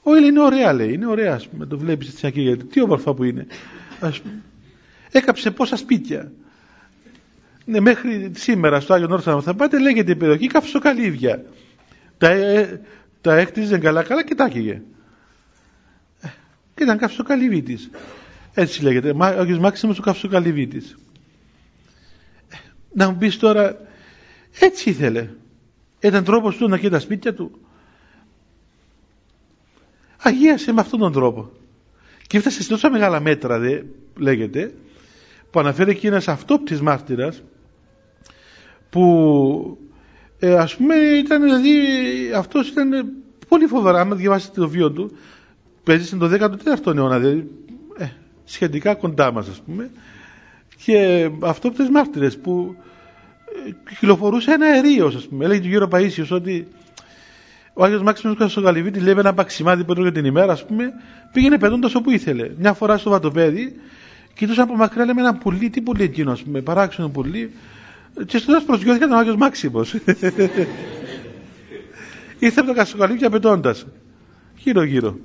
[0.02, 3.24] Όχι είναι ωραία λέει, είναι ωραία ας πούμε, το βλέπεις έτσι γιατί τι όμορφα που
[3.24, 3.46] είναι.
[4.00, 4.42] Ας πούμε.
[5.10, 6.32] Έκαψε πόσα σπίτια.
[7.64, 11.44] Ναι, μέχρι σήμερα στο Άγιο Νόρθανο θα πάτε λέγεται η περιοχή καυσοκαλύβια.
[12.18, 12.80] Τα, ε,
[13.20, 14.72] τα έκτιζε καλά καλά και τα έκαιγε.
[14.72, 14.80] Ε,
[16.78, 17.90] και ήταν καυσοκαλυβίτης.
[18.54, 19.10] Έτσι λέγεται.
[19.10, 20.98] Ο Άγιος Μάξιμος ο καυσοκαλυβίτης.
[22.48, 22.56] Ε,
[22.92, 23.76] να μου πεις τώρα,
[24.58, 25.28] έτσι ήθελε.
[26.00, 27.60] Ήταν τρόπος του να καίει τα σπίτια του.
[30.22, 31.50] Αγίασε με αυτόν τον τρόπο.
[32.26, 33.82] Και έφτασε σε τόσα μεγάλα μέτρα, δε,
[34.16, 34.74] λέγεται,
[35.50, 37.42] που αναφέρει εκεί ένας αυτόπτης μάρτυρας,
[38.90, 39.78] που
[40.38, 41.72] ε, ας πούμε ήταν, δηλαδή,
[42.34, 43.12] αυτός ήταν
[43.48, 45.16] πολύ φοβερά, άμα διαβάσετε το βίο του,
[45.88, 47.51] παίζεις στον 14ο αιώνα, δηλαδή,
[47.98, 48.07] ε,
[48.44, 49.90] σχετικά κοντά μας ας πούμε,
[50.85, 52.77] και αυτόπτες μάρτυρες που
[53.88, 55.44] κυκλοφορούσε ένα αερίο, ας πούμε.
[55.44, 56.66] Έλεγε του γύρω Παΐσιος ότι
[57.72, 60.92] ο Άγιος Μάξιμος Κασογαλιβίτη λέει με ένα παξιμάδι που έτρωγε την ημέρα, ας πούμε,
[61.33, 62.51] πήγαινε πετώντας όπου ήθελε.
[62.59, 63.77] Μια φορά στο βατοπέδι,
[64.35, 67.51] κοιτούσα από μακριά λέμε ένα πουλί, τι πουλί εκείνο, ας πούμε, παράξενο πουλί.
[68.27, 69.94] Και στο τέλο προσγειώθηκε ο Άγιος Μάξιμος.
[72.38, 73.74] Ήρθε από το Κασογαλιβίτη απαιτώντα.
[74.57, 75.18] Γύρω-γύρω.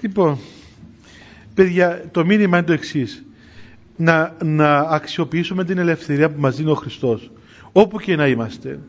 [0.00, 0.38] Λοιπόν,
[1.54, 3.24] παιδιά, το μήνυμα είναι το εξής.
[3.96, 7.30] Να, να αξιοποιήσουμε την ελευθερία που μας δίνει ο Χριστός.
[7.72, 8.80] Όπου και να είμαστε.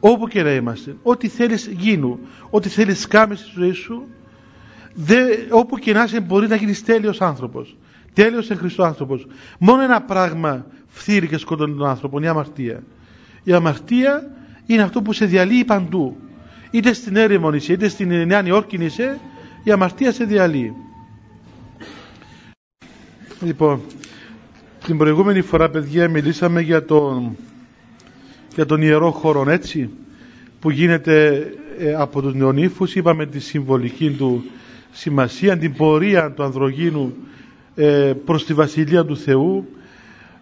[0.00, 0.96] Όπου και να είμαστε.
[1.02, 2.18] Ό,τι θέλεις γίνου.
[2.50, 4.06] Ό,τι θέλεις κάμεις στη ζωή σου.
[4.94, 5.18] Δε,
[5.50, 7.76] όπου και να είσαι μπορεί να γίνεις τέλειος άνθρωπος.
[8.12, 9.26] Τέλειος σε Χριστό άνθρωπος.
[9.58, 12.20] Μόνο ένα πράγμα φθήρει και σκοτώνει τον άνθρωπο.
[12.20, 12.82] Η αμαρτία.
[13.44, 14.30] Η αμαρτία
[14.66, 16.16] είναι αυτό που σε διαλύει παντού.
[16.70, 19.20] Είτε στην έρημον είσαι, είτε στην Νέα Νιόρκη είσαι,
[19.62, 20.74] η αμαρτία σε διαλύει.
[23.40, 23.80] Λοιπόν,
[24.86, 27.36] την προηγούμενη φορά παιδιά μιλήσαμε για τον,
[28.54, 29.90] για τον ιερό χώρο έτσι
[30.60, 31.46] που γίνεται
[31.78, 32.94] ε, από τους νεονύφους.
[32.94, 34.44] Είπαμε τη συμβολική του
[34.90, 37.14] σημασία την πορεία του ανδρογίνου
[37.74, 39.66] ε, προς τη Βασιλεία του Θεού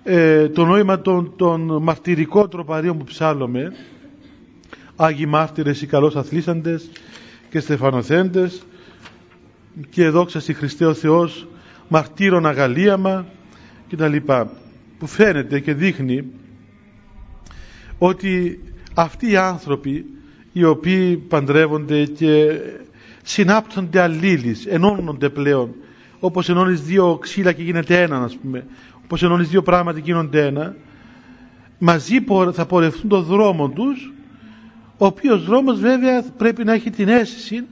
[0.02, 3.72] ε, το νόημα των, των μαρτυρικών τροπαρίων που ψάλλουμε
[4.96, 6.90] Άγιοι μάρτυρες οι καλώς αθλήσαντες
[7.50, 8.62] και στεφανοθέντες
[9.90, 11.46] και δόξα στη Χριστέ ο Θεός
[11.88, 13.26] μαρτύρων αγαλίαμα
[13.88, 14.50] και τα λοιπά
[14.98, 16.24] που φαίνεται και δείχνει
[17.98, 18.60] ότι
[18.94, 20.04] αυτοί οι άνθρωποι
[20.52, 22.60] οι οποίοι παντρεύονται και
[23.22, 25.74] συνάπτονται αλλήλεις, ενώνονται πλέον
[26.20, 28.66] όπως ενώνεις δύο ξύλα και γίνεται ένα ας πούμε
[29.04, 30.76] όπως ενώνεις δύο πράγματα και γίνονται ένα
[31.78, 34.12] μαζί θα πορευτούν τον δρόμο τους
[34.98, 37.64] ο οποίος δρόμος βέβαια πρέπει να έχει την αίσθηση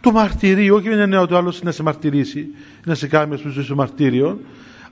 [0.00, 2.46] του μαρτυρίου, όχι είναι νέο το άλλο να σε μαρτυρήσει,
[2.84, 4.40] να σε κάνει ας πούμε στο μαρτύριο,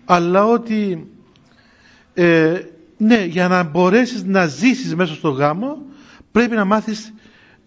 [0.04, 1.06] αλλά ότι
[2.14, 2.60] ε,
[2.96, 5.82] ναι, για να μπορέσεις να ζήσεις μέσα στο γάμο
[6.32, 7.14] πρέπει να μάθεις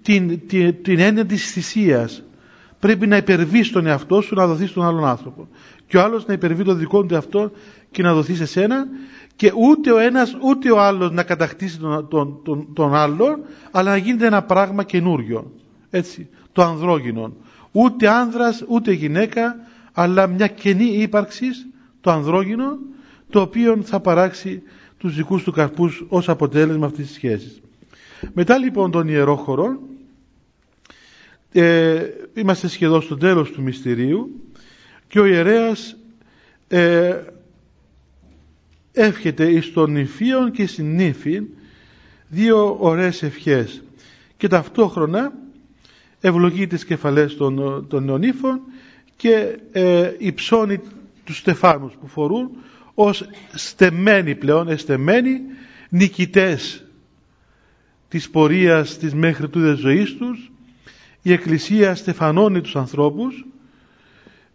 [0.01, 2.23] την, την, την έννοια της θυσίας.
[2.79, 5.47] Πρέπει να υπερβείς τον εαυτό σου να δοθείς τον άλλον άνθρωπο.
[5.87, 7.51] Και ο άλλος να υπερβεί τον δικό του εαυτό
[7.91, 8.87] και να δοθεί σε σένα
[9.35, 13.39] και ούτε ο ένας ούτε ο άλλος να κατακτήσει τον, τον, τον, τον άλλον
[13.71, 15.51] αλλά να γίνεται ένα πράγμα καινούριο.
[15.89, 17.33] Έτσι, το ανδρόγυνο.
[17.71, 19.55] Ούτε άνδρας ούτε γυναίκα
[19.93, 21.67] αλλά μια καινή ύπαρξης
[22.01, 22.77] το ανδρόγυνο
[23.29, 24.61] το οποίο θα παράξει
[24.97, 27.61] τους δικούς του καρπούς ως αποτέλεσμα αυτής της σχέσης.
[28.33, 29.79] Μετά λοιπόν τον ιερό χώρο
[31.51, 34.43] ε, είμαστε σχεδόν στο τέλος του μυστηρίου
[35.07, 35.97] και ο ιερέας
[36.67, 37.15] ε,
[38.91, 41.41] εύχεται εις τον νηφίον και στην νύφη
[42.27, 43.83] δύο ωραίες ευχές
[44.37, 45.33] και ταυτόχρονα
[46.21, 48.59] ευλογεί τις κεφαλές των, των νεονύφων
[49.15, 50.79] και ε, υψώνει
[51.23, 52.49] τους στεφάνους που φορούν
[52.93, 55.41] ως στεμένοι πλέον, εστεμένοι
[55.89, 56.85] νικητές
[58.07, 60.51] της πορείας της μέχρι τούδες ζωής τους.
[61.21, 63.45] Η Εκκλησία στεφανώνει τους ανθρώπους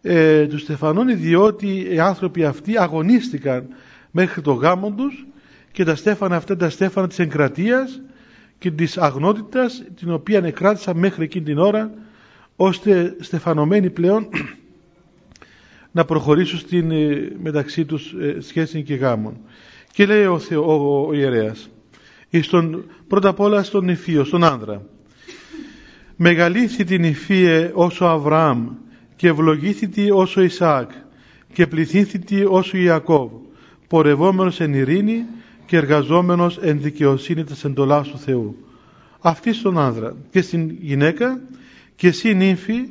[0.02, 3.66] ε, τους στεφανώνει διότι οι άνθρωποι αυτοί αγωνίστηκαν
[4.10, 5.26] μέχρι το γάμο τους
[5.72, 8.00] και τα στέφανα αυτά τα στέφανα της εγκρατείας
[8.62, 11.90] και της αγνότητας την οποία εκράτησαν μέχρι εκείνη την ώρα
[12.56, 14.28] ώστε στεφανωμένοι πλέον
[15.96, 19.36] να προχωρήσουν στην ε, μεταξύ τους ε, σχέση και γάμων.
[19.92, 21.70] Και λέει ο, Θεό, ο, ο ιερέας,
[22.40, 24.86] στον, πρώτα απ' όλα στον νηφίο, στον άνδρα.
[26.16, 28.68] Μεγαλήθη την νηφίε όσο Αβραάμ
[29.16, 30.90] και ευλογήθητη όσο Ισαάκ
[31.52, 33.30] και πληθύνθητη όσο Ιακώβ
[33.88, 35.24] πορευόμενος εν ειρήνη
[35.66, 38.56] και εργαζόμενος εν δικαιοσύνη της εντολάς του Θεού.
[39.20, 41.40] Αυτή στον άνδρα και στην γυναίκα
[41.96, 42.86] και εσύ νύμφη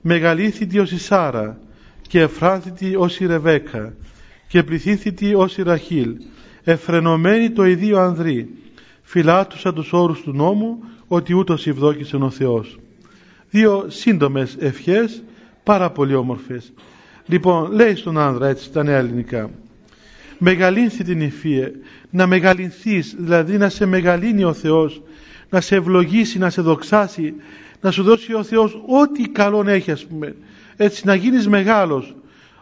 [0.00, 1.58] μεγαλήθητη ως η Σάρα
[2.08, 3.94] και εφράθητη ως η Ρεβέκα
[4.48, 6.16] και πληθύνθητη ως η Ραχήλ
[6.64, 8.48] εφρενωμένη το ιδίο ανδρή
[9.02, 12.78] φυλάτουσα τους όρους του νόμου ότι ούτως ευδόκησε ο Θεός.
[13.50, 15.22] Δύο σύντομες ευχές
[15.62, 16.72] πάρα πολύ όμορφες.
[17.26, 19.50] Λοιπόν, λέει στον άνδρα έτσι τα νέα ελληνικά
[20.38, 21.70] μεγαλύνθη την υφία,
[22.10, 25.02] να μεγαλυνθείς, δηλαδή να σε μεγαλύνει ο Θεός,
[25.50, 27.34] να σε ευλογήσει, να σε δοξάσει,
[27.80, 30.34] να σου δώσει ο Θεός ό,τι καλό έχει ας πούμε,
[30.76, 32.14] έτσι να γίνεις μεγάλος,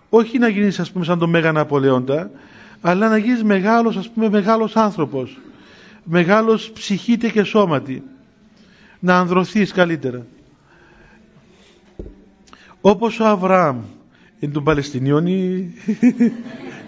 [0.08, 2.30] όχι να γίνεις ας πούμε σαν τον Μέγα Ναπολέοντα,
[2.80, 5.38] αλλά να γίνεις μεγάλος ας πούμε μεγάλος άνθρωπος,
[6.04, 8.02] μεγάλος ψυχήτε και σώματι,
[8.98, 10.26] να ανδρωθείς καλύτερα.
[12.80, 13.80] Όπως ο Αβραάμ,
[14.38, 15.74] είναι του Παλαιστινιών η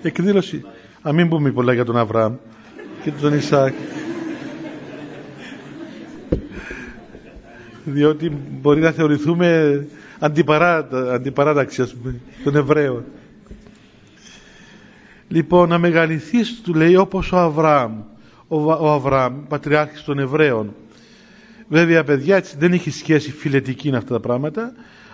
[0.03, 0.65] εκδήλωση.
[1.09, 2.35] Α μην πούμε πολλά για τον Αβραάμ
[3.03, 3.75] και τον Ισάκ.
[7.85, 9.87] Διότι μπορεί να θεωρηθούμε
[11.13, 13.05] αντιπαράταξη ας πούμε, των Εβραίων.
[15.29, 17.93] Λοιπόν, να μεγαλυθείς, του λέει, όπως ο Αβραάμ.
[18.49, 20.75] Ο, ο Αβραάμ, πατριάρχης των Εβραίων.
[21.69, 24.73] Βέβαια, παιδιά, έτσι δεν έχει σχέση φιλετική με αυτά τα πράγματα,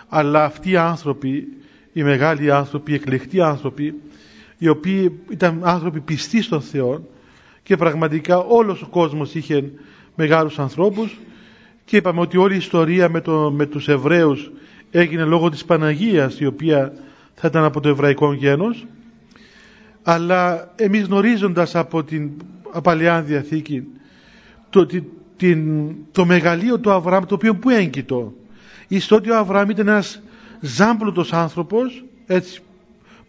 [0.09, 1.47] αλλά αυτοί οι άνθρωποι,
[1.93, 3.93] οι μεγάλοι άνθρωποι, οι εκλεκτοί άνθρωποι,
[4.63, 7.07] οι οποίοι ήταν άνθρωποι πιστοί στον Θεό
[7.63, 9.71] και πραγματικά όλος ο κόσμος είχε
[10.15, 11.19] μεγάλους ανθρώπους
[11.85, 14.51] και είπαμε ότι όλη η ιστορία με, το, με τους Εβραίους
[14.91, 16.93] έγινε λόγω της Παναγίας η οποία
[17.35, 18.85] θα ήταν από το εβραϊκό γένος.
[20.03, 22.31] Αλλά εμείς γνωρίζοντας από την
[22.83, 23.83] Παλαιά Διαθήκη
[24.69, 24.85] το,
[25.37, 28.33] την, το μεγαλείο του Αβραάμ το οποίο που έγκυτο
[28.99, 30.21] στο ότι ο Αβραάμ ήταν ένας
[30.59, 32.61] ζάμπλουτος άνθρωπος έτσι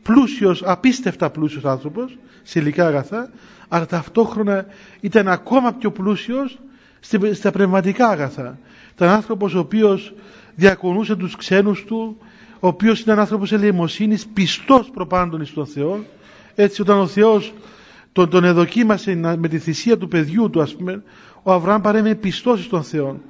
[0.04, 3.30] πλούσιος, απίστευτα πλούσιος άνθρωπος σε υλικά αγαθά
[3.68, 4.66] αλλά ταυτόχρονα
[5.00, 6.58] ήταν ακόμα πιο πλούσιος
[7.32, 8.58] στα πνευματικά αγαθά.
[8.94, 10.14] Ήταν άνθρωπος ο οποίος
[10.54, 12.16] διακονούσε τους ξένους του
[12.60, 16.04] ο οποίος ήταν άνθρωπος ελεημοσύνης πιστός προπάντων στον Θεό.
[16.54, 17.52] Έτσι όταν ο Θεός
[18.12, 21.02] τον, τον εδοκίμασε με τη θυσία του παιδιού του ας πούμε
[21.42, 23.20] ο Αβραάμ παρέμεινε πιστός στον Θεό.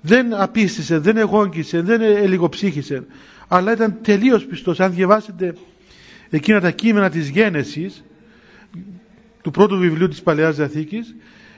[0.00, 3.06] Δεν απίστησε, δεν εγόγγισε, δεν ελιγοψύχησε
[3.48, 4.80] αλλά ήταν τελείως πιστός.
[4.80, 5.54] Αν διαβάσετε
[6.30, 8.04] εκείνα τα κείμενα της γένεσης
[9.42, 11.14] του πρώτου βιβλίου της Παλαιάς Διαθήκης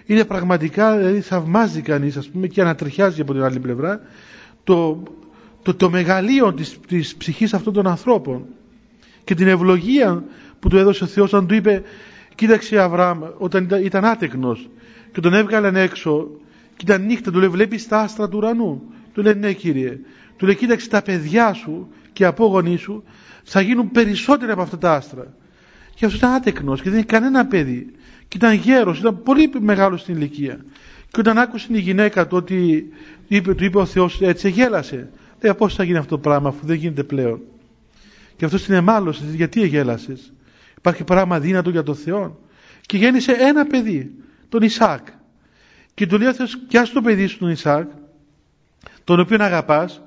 [0.07, 4.01] είναι πραγματικά, δηλαδή θαυμάζει κανείς ας πούμε και ανατριχιάζει από την άλλη πλευρά
[4.65, 5.03] το,
[5.63, 8.45] το, το μεγαλείο της, της ψυχής αυτών των ανθρώπων
[9.25, 10.25] και την ευλογία
[10.61, 11.83] που του έδωσε ο Θεός όταν του είπε
[12.35, 14.69] κοίταξε Αβραάμ όταν ήταν, ήταν άτεκνος
[15.13, 16.29] και τον έβγαλαν έξω
[16.77, 18.83] και ήταν νύχτα του λέει βλέπεις τα άστρα του ουρανού;
[19.15, 19.99] Του λέει ναι κύριε
[20.37, 23.05] του λέει κοίταξε τα παιδιά σου και οι απόγονοί σου
[23.45, 25.35] θα γίνουν περισσότερα από αυτά τα άστρα.
[25.95, 27.93] Και αυτός ήταν άτεκνος και δεν είχε κανένα παιδί.
[28.29, 30.65] Και ήταν γέρος, ήταν πολύ μεγάλος στην ηλικία.
[31.11, 32.89] Και όταν άκουσε η γυναίκα το ότι
[33.29, 36.67] είπε, του είπε ο Θεός έτσι γέλασε λέει πώς θα γίνει αυτό το πράγμα αφού
[36.67, 37.41] δεν γίνεται πλέον
[38.37, 40.33] και αυτός την εμάλωσε γιατί γέλασες;
[40.77, 42.41] Υπάρχει πράγμα δύνατο για τον Θεό
[42.87, 44.11] και γέννησε ένα παιδί
[44.49, 45.07] τον Ισάκ.
[45.95, 47.91] Και του λέει ο Θεός πιάσ' το παιδί σου τον Ισάκ
[49.05, 50.03] τον οποίο αγαπάς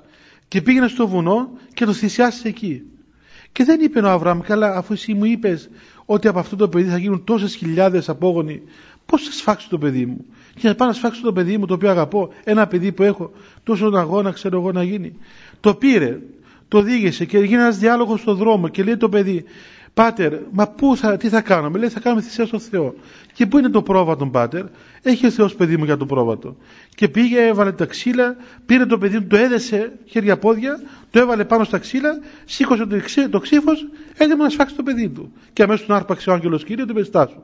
[0.48, 2.82] και πήγαινε στο βουνό και το θυσιάσεις εκεί
[3.54, 5.68] και δεν είπε ο Αβραάμ καλά αφού εσύ μου είπες
[6.04, 8.62] ότι από αυτό το παιδί θα γίνουν τόσες χιλιάδες απόγονοι
[9.06, 11.74] πώς θα σφάξω το παιδί μου; Και να πάω να σφάξω το παιδί μου το
[11.74, 13.30] οποίο αγαπώ ένα παιδί που έχω
[13.62, 15.16] τόσο αγώνα ξέρω εγώ να γίνει
[15.60, 16.20] το πήρε
[16.68, 19.44] το οδήγησε και έγινε ένας διάλογος στο δρόμο και λέει το παιδί
[19.94, 22.94] Πάτερ, μα πού θα, τι θα κάνουμε, λέει θα κάνουμε θυσία στο Θεό.
[23.32, 24.64] Και πού είναι το πρόβατο, Πάτερ,
[25.02, 26.56] έχει ο Θεός παιδί μου για το πρόβατο.
[26.94, 30.80] Και πήγε, έβαλε τα ξύλα, πήρε το παιδί του, το έδεσε χέρια-πόδια,
[31.10, 32.96] το έβαλε πάνω στα ξύλα, σήκωσε το,
[33.30, 35.32] το ξύφος, έτοιμο να σφάξει το παιδί του.
[35.52, 37.42] Και αμέσως τον άρπαξε ο άγγελος κύριο, του στάσου.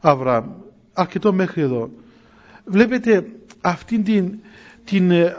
[0.00, 0.46] Αβραάμ,
[0.92, 1.90] αρκετό μέχρι εδώ.
[2.64, 3.26] Βλέπετε
[3.60, 4.38] αυτήν την,
[4.88, 5.36] την, ε,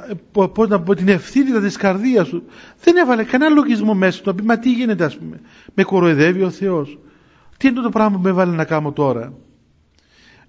[0.54, 2.44] πώς να πω, την ευθύνη της καρδίας του.
[2.84, 4.36] Δεν έβαλε κανένα λογισμό μέσα του.
[4.44, 5.40] Μα τι γίνεται ας πούμε.
[5.74, 6.98] Με κοροϊδεύει ο Θεός.
[7.58, 9.34] Τι είναι το πράγμα που με έβαλε να κάνω τώρα;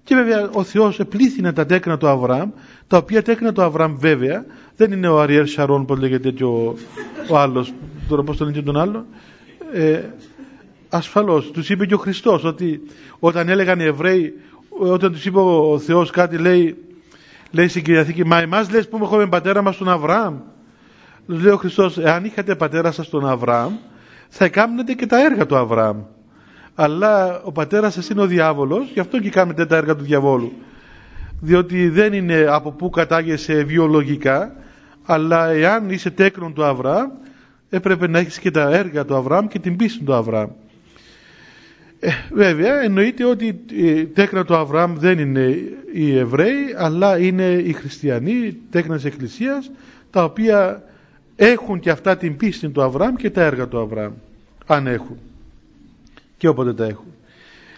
[0.03, 2.49] Και βέβαια ο Θεός επλήθυνε τα τέκνα του Αβραάμ,
[2.87, 6.75] τα οποία τέκνα του Αβραάμ βέβαια δεν είναι ο Αριέλ Σαρών που λέγεται και ο,
[7.29, 7.73] ο άλλος,
[8.07, 9.05] τώρα πώς τον λένε τον άλλο.
[9.73, 10.01] Ε,
[10.89, 12.81] ασφαλώς, τους είπε και ο Χριστός ότι
[13.19, 14.33] όταν έλεγαν οι Εβραίοι,
[14.69, 16.75] όταν τους είπε ο Θεός κάτι λέει
[17.51, 20.39] Λέει στην Κυρία Θήκη, μα εμάς λες που έχουμε πατέρα μας τον Αβραάμ.
[21.25, 23.73] Λέει ο Χριστός, εάν είχατε πατέρα σας τον Αβραάμ,
[24.29, 25.97] θα κάνετε και τα έργα του Αβραάμ.
[26.75, 30.51] Αλλά ο πατέρας σας είναι ο διάβολος, γι' αυτό και κάνετε τα έργα του διαβόλου.
[31.39, 34.55] Διότι δεν είναι από πού κατάγεσαι βιολογικά,
[35.05, 37.11] αλλά εάν είσαι τέκνον του Αβραάμ,
[37.69, 40.49] έπρεπε να έχεις και τα έργα του Αβραάμ και την πίστη του Αβραάμ.
[42.03, 45.57] Ε, βέβαια εννοείται ότι η τέκνα του Αβραάμ δεν είναι
[45.93, 49.71] οι Εβραίοι αλλά είναι οι χριστιανοί τέκνα της Εκκλησίας
[50.09, 50.83] τα οποία
[51.35, 54.13] έχουν και αυτά την πίστη του Αβραάμ και τα έργα του Αβραάμ
[54.65, 55.17] αν έχουν.
[56.37, 57.13] Και όποτε τα έχουν.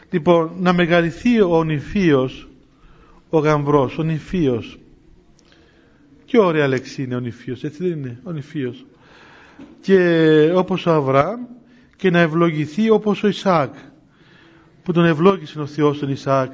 [0.10, 2.48] Λοιπόν να μεγαλυθεί ο νηφίος
[3.30, 4.80] ο γαμβρός, ο νηφίος.
[6.26, 8.86] Και ωραία λέξη είναι ο νηφίος έτσι δεν είναι ο νηφίος.
[9.82, 11.40] Και όπως ο Αβραάμ
[11.96, 13.74] και να ευλογηθεί όπως ο Ισάκ
[14.84, 16.54] που τον ευλόγησε ο Θεός τον Ισαάκ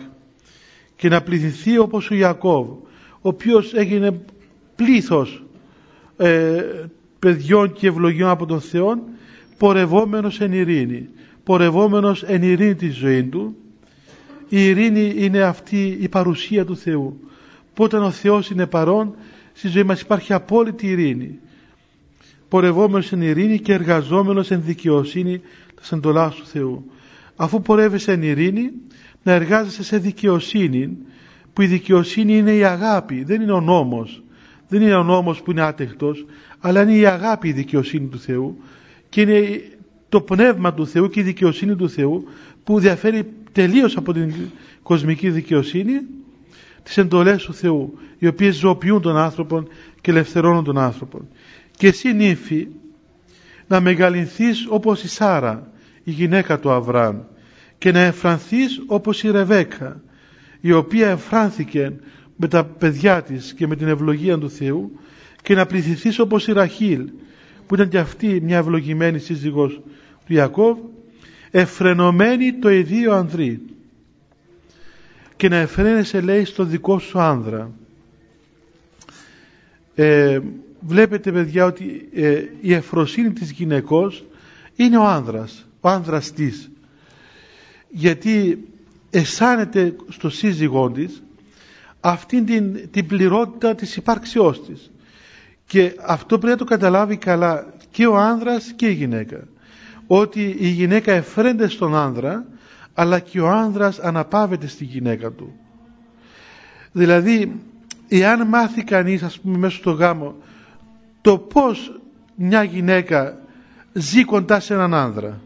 [0.96, 2.68] και να πληθυνθεί όπως ο Ιακώβ
[3.12, 4.22] ο οποίος έγινε
[4.76, 5.44] πλήθος
[6.18, 6.64] ε,
[7.20, 9.04] παιδιών και ευλογιών από τον Θεό
[9.58, 11.10] πορευόμενος εν ειρήνη
[11.50, 13.56] πορευόμενος εν ειρήνη τη ζωή του.
[14.50, 17.20] Η ειρήνη είναι αυτή η παρουσία του Θεού.
[17.74, 19.16] Που όταν ο Θεός είναι παρόν
[19.54, 21.40] στη ζωή μας υπάρχει απόλυτη ειρήνη.
[22.50, 25.42] Πορευόμενος εν ειρήνη και εργαζόμενος εν δικαιοσύνη
[25.76, 26.92] τα εντολάς του Θεού
[27.42, 28.72] αφού πορεύεσαι εν ειρήνη
[29.24, 30.98] να εργάζεσαι σε δικαιοσύνη
[31.54, 33.24] που η δικαιοσύνη είναι η αγάπη.
[33.24, 34.24] Δεν είναι ο νόμος.
[34.68, 36.26] Δεν είναι ο νόμος που είναι άτεχτος
[36.60, 38.58] αλλά είναι η αγάπη η δικαιοσύνη του Θεού
[39.10, 39.62] και είναι
[40.10, 42.24] το πνεύμα του Θεού και η δικαιοσύνη του Θεού
[42.64, 44.34] που διαφέρει τελείως από την
[44.84, 46.00] κοσμική δικαιοσύνη
[46.84, 49.64] τις εντολές του Θεού οι οποίες ζωοποιούν τον άνθρωπο
[50.02, 51.28] και ελευθερώνουν τον άνθρωπο
[51.78, 52.68] και εσύ νύφη
[53.68, 55.72] να μεγαλυνθείς όπως η Σάρα
[56.04, 57.20] η γυναίκα του Αβραάμ
[57.78, 60.02] και να εφρανθείς όπως η Ρεβέκα
[60.62, 61.94] η οποία εφράνθηκε
[62.36, 65.00] με τα παιδιά της και με την ευλογία του Θεού
[65.42, 67.10] και να πληθυθείς όπως η Ραχήλ
[67.68, 69.82] που ήταν και αυτή μια ευλογημένη σύζυγος
[70.26, 70.78] του Ιακώβ
[71.52, 73.62] εφρενωμένη το ιδίο ανδρή
[75.36, 77.72] και να εφραίνεσαι λέει στο δικό σου άνδρα.
[79.96, 80.40] Ε,
[80.80, 84.26] βλέπετε παιδιά ότι ε, η εφροσύνη της γυναικός
[84.76, 86.70] είναι ο άνδρας ο άνδρας της
[87.90, 88.68] γιατί
[89.10, 91.24] αισθάνεται στο σύζυγό της
[92.00, 94.92] αυτήν την, την πληρότητα της υπάρξιός της.
[95.66, 99.48] Και αυτό πρέπει να το καταλάβει καλά και ο άνδρας και η γυναίκα.
[100.08, 102.46] Ότι η γυναίκα εφραίνεται στον άνδρα
[102.94, 105.54] αλλά και ο άνδρας αναπαύεται στη γυναίκα του.
[106.92, 107.60] Δηλαδή
[108.08, 110.36] εάν μάθει κανείς ας πούμε μέσα στο γάμο
[111.22, 112.00] το πως
[112.36, 113.38] μια γυναίκα
[113.94, 115.40] ζει κοντά σε έναν άνδρα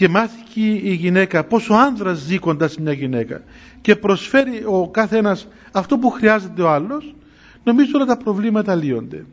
[0.00, 1.44] και μάθηκε η γυναίκα.
[1.44, 3.42] Πως ο άνδρας ζει κοντά σε μια γυναίκα.
[3.80, 7.14] Και προσφέρει ο κάθε ένας αυτό που χρειάζεται ο άλλος.
[7.64, 9.24] Νομίζω όλα τα προβλήματα λύονται.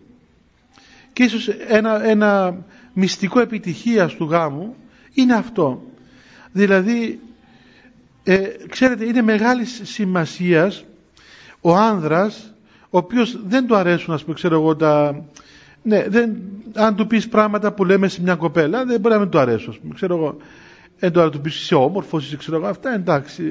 [1.14, 2.56] Και ίσως ένα, ένα
[2.94, 4.76] μυστικό επιτυχίας του γάμου
[5.14, 5.84] είναι αυτό.
[6.52, 7.20] Δηλαδή
[8.24, 10.86] ε, ξέρετε είναι μεγάλης σημασίας
[11.62, 12.54] ο άνδρας
[12.90, 15.24] ο οποίος δεν του αρέσουν ας πούμε ξέρω εγώ τα
[15.88, 16.36] ναι, δεν,
[16.74, 19.76] αν του πεις πράγματα που λέμε σε μια κοπέλα δεν μπορεί να μην του αρέσουν
[19.94, 20.38] ξέρω εγώ
[21.00, 23.44] ε, τώρα του πεις είσαι όμορφος είσαι ξέρω εγώ αυτά εντάξει.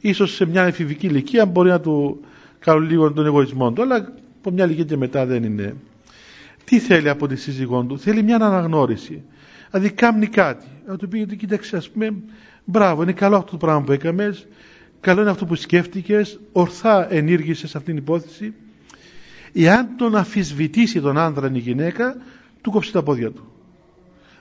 [0.00, 2.20] Ίσως σε μια εφηβική ηλικία μπορεί να του
[2.58, 5.74] κάνουν λίγο τον εγωισμό του αλλά από μια ηλικία και μετά δεν είναι.
[6.64, 9.22] Τι θέλει από τη σύζυγό του; Θέλει μια αναγνώριση.
[9.70, 10.66] Δηλαδή κάνει κάτι.
[10.86, 12.14] Να του πει κοίταξε ας πούμε
[12.64, 14.46] μπράβο είναι καλό αυτό το πράγμα που έκαμες
[15.00, 18.54] καλό είναι αυτό που σκέφτηκες ύστερα ενήργησες αυτήν την υπόθεση
[19.52, 22.16] εάν τον αφισβητήσει τον άνδρα η γυναίκα
[22.60, 23.52] του κόψει τα πόδια του.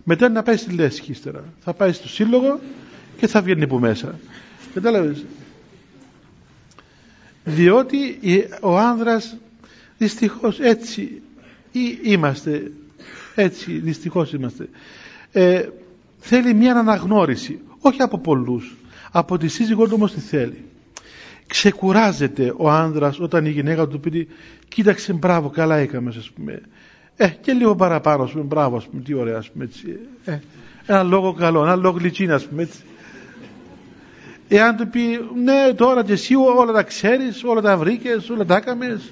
[0.04, 1.44] Μετά να πάει στη λέσχη ύστερα.
[1.60, 2.60] Θα πάει στο σύλλογο
[3.18, 4.20] και θα βγαίνει από μέσα.
[4.74, 5.26] Κατάλαβες;
[7.44, 8.20] Διότι
[8.62, 9.38] ο άνδρας
[9.98, 11.22] δυστυχώς έτσι
[12.04, 12.72] είμαστε
[13.36, 14.70] έτσι δυστυχώς είμαστε.
[15.32, 15.70] Ε,
[16.20, 18.76] θέλει μια αναγνώριση όχι από πολλούς.
[19.12, 20.66] Από τη σύζυγό του όμως τη θέλει
[21.48, 24.28] ξεκουράζεται ο άνδρας όταν η γυναίκα του πει
[24.68, 26.62] κοίταξε μπράβο καλά έκαμες ας πούμε.
[27.16, 30.00] Ε, και λίγο παραπάνω ας πούμε μπράβο ας πούμε τι ωραία ας πούμε έτσι.
[30.26, 30.40] Ε,
[30.86, 32.80] ένα λόγο καλό, ένα λόγο λιτσίνα ας πούμε έτσι.
[34.48, 35.02] Εάν του πει
[35.44, 39.12] ναι τώρα και εσύ όλα τα ξέρεις όλα τα βρήκες, όλα τα έκαμες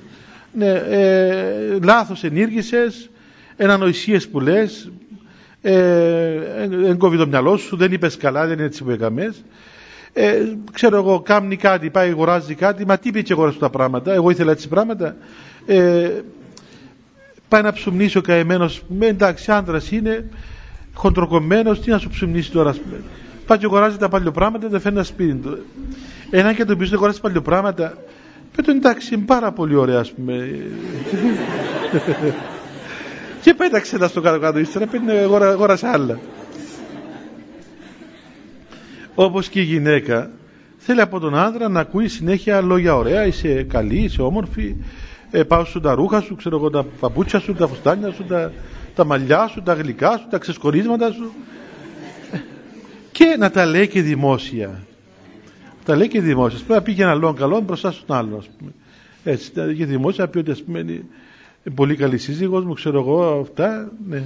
[0.54, 3.10] ναι, ε, λάθος ενήργησες
[3.56, 4.91] ενανοησίες που λες
[5.62, 5.74] ε,
[6.86, 9.43] εγκόβει το μυαλό σου δεν είπες καλά δεν είναι έτσι που έκαμες
[10.17, 14.13] ε, ξέρω εγώ, κάνει κάτι, πάει, αγοράζει κάτι, μα τι είπε και αγοράζει τα πράγματα,
[14.13, 15.15] εγώ ήθελα έτσι πράγματα.
[15.65, 16.10] Ε,
[17.47, 20.30] πάει να ψουμνήσει ο καημένος, με εντάξει, άντρας είναι,
[20.93, 23.01] χοντροκομμένος, τι να σου ψουμνήσει τώρα, ας πούμε.
[23.45, 25.65] Πάει και αγοράζει τα παλιοπράγματα, δεν φέρνει ένα σπίτι του.
[26.30, 27.97] Ένα και το πει ότι αγοράζει παλιοπράγματα,
[28.56, 30.34] πέτω εντάξει, είναι πάρα πολύ ωραία, ας πούμε.
[33.43, 36.19] και πέταξε τα στο κάτω-κάτω, ύστερα παίρνει αγοράζει άλλα
[39.15, 40.32] όπως και η γυναίκα
[40.78, 44.75] θέλει από τον άντρα να ακούει συνέχεια λόγια ωραία, είσαι καλή, είσαι όμορφη,
[45.32, 48.51] ε, πάω σου τα ρούχα σου, ξέρω εγώ τα παπούτσια σου, τα φουστάνια σου, τα,
[48.95, 51.32] τα μαλλιά σου, τα γλυκά σου, τα ξεσκορίσματα σου
[53.12, 54.84] και να τα λέει και δημόσια.
[55.86, 56.58] Τα λέει και δημόσια.
[56.58, 58.71] Πρέπει να πει και ένα λόγο καλό μπροστά στον άλλο, ας πούμε.
[59.23, 61.04] Έτσι, και δημόσια να πει ότι ας πούμε είναι
[61.75, 64.23] πολύ καλή σύζυγος μου, ξέρω εγώ αυτά, ναι.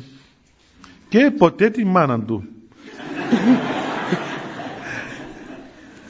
[1.10, 2.44] Και ποτέ τη μάνα του.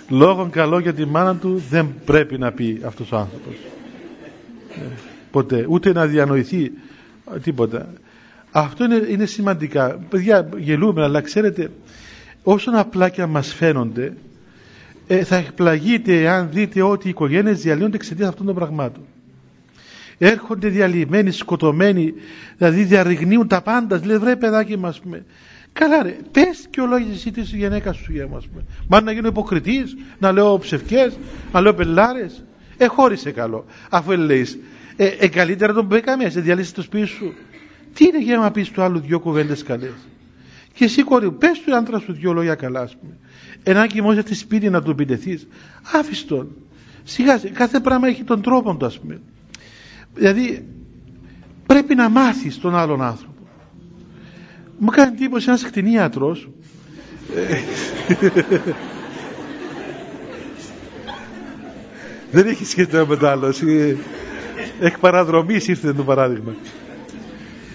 [0.10, 3.54] Λόγον καλό για τη μάνα του δεν πρέπει να πει αυτός ο άνθρωπος.
[4.76, 4.82] Ε,
[5.32, 5.66] ποτέ.
[5.70, 6.72] Ούτε να διανοηθεί
[7.44, 7.94] τίποτα.
[8.52, 10.00] Αυτό είναι, είναι σημαντικά.
[10.10, 11.72] Παιδιά γελούμε αλλά ξέρετε
[12.44, 14.14] όσον απλά και αν μας φαίνονται
[15.08, 19.04] ε, θα εκπλαγείτε αν δείτε ότι οι οικογένειες διαλύονται εξαιτίας αυτών των πραγμάτων.
[20.18, 22.14] Έρχονται διαλυμένοι, σκοτωμένοι
[22.58, 24.02] δηλαδή διαρριγνύουν τα πάντα.
[24.04, 25.02] Λέει βρε παιδάκι μας
[25.80, 28.48] Καλά ρε, πες και ολόγησε εσύ τη γυναίκα σου για μας.
[28.88, 31.18] Μα να γίνω υποκριτής, να λέω ψευκές,
[31.52, 32.44] να λέω πελάρες.
[32.78, 33.66] Ε, χώρισε καλό.
[33.90, 34.48] Αφού λέει,
[34.96, 37.34] ε, ε, καλύτερα τον πέκαμε, σε διαλύσεις το σπίτι σου.
[37.94, 39.94] Τι είναι για να πεις του άλλου δυο κουβέντες καλές;
[40.74, 43.18] Και εσύ κόρη, πες του άντρα σου δυο λόγια καλά, ας πούμε.
[43.64, 45.48] Ένα κοιμώσαι στη σπίτι να του επιτεθείς.
[45.94, 46.56] Άφησε τον.
[47.04, 49.22] Σιγά, κάθε πράγμα έχει τον τρόπο του, ας πούμε.
[50.14, 50.68] Δηλαδή,
[51.66, 53.39] πρέπει να μάθεις τον άλλον άνθρωπο
[54.80, 56.50] μου κάνει εντύπωση ένας κτηνίατρος
[62.32, 63.54] δεν έχει σχέση με το άλλο.
[64.80, 66.56] Εκ παραδρομής ήρθε το παράδειγμα.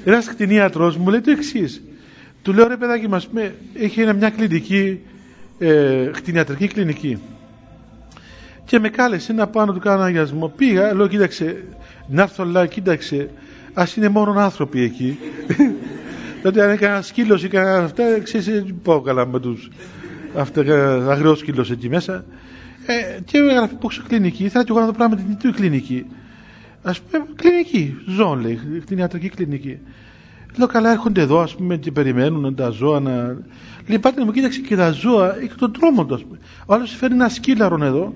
[0.04, 1.82] Ένας κτηνίατρος μου λέει το εξής.
[2.42, 3.28] του λέω ρε παιδάκι μας
[3.74, 5.00] έχει μια κλινική
[5.58, 7.18] ε, κτηνιατρική κλινική.
[8.64, 10.48] Και με κάλεσε να πάω να του κάνω αγιασμό.
[10.56, 11.64] Πήγα λέω κοίταξε
[12.08, 13.30] να έρθω αλλά κοίταξε
[13.74, 15.18] ας είναι μόνο άνθρωποι εκεί
[16.50, 19.70] Δηλαδή αν έκανα σκύλος ή κανένα αυτά, ξέρεις, δεν πάω καλά με τους
[20.36, 20.60] αυτά,
[21.10, 22.24] αγριός σκύλος εκεί μέσα.
[22.86, 26.06] Ε, και έγραφε πόξο κλινική, θα εγώ να το πράγμα την του κλινική.
[26.82, 29.78] Ας πούμε, κλινική, ζώων λέει, την ιατρική κλινική.
[30.56, 33.36] Λέω καλά έρχονται εδώ ας πούμε και περιμένουν τα ζώα να...
[33.86, 36.38] Λέει πάτε μου κοίταξε και τα ζώα και τον τρόμο τους ας πούμε.
[36.66, 38.14] Ο άλλος φέρνει ένα σκύλαρον εδώ.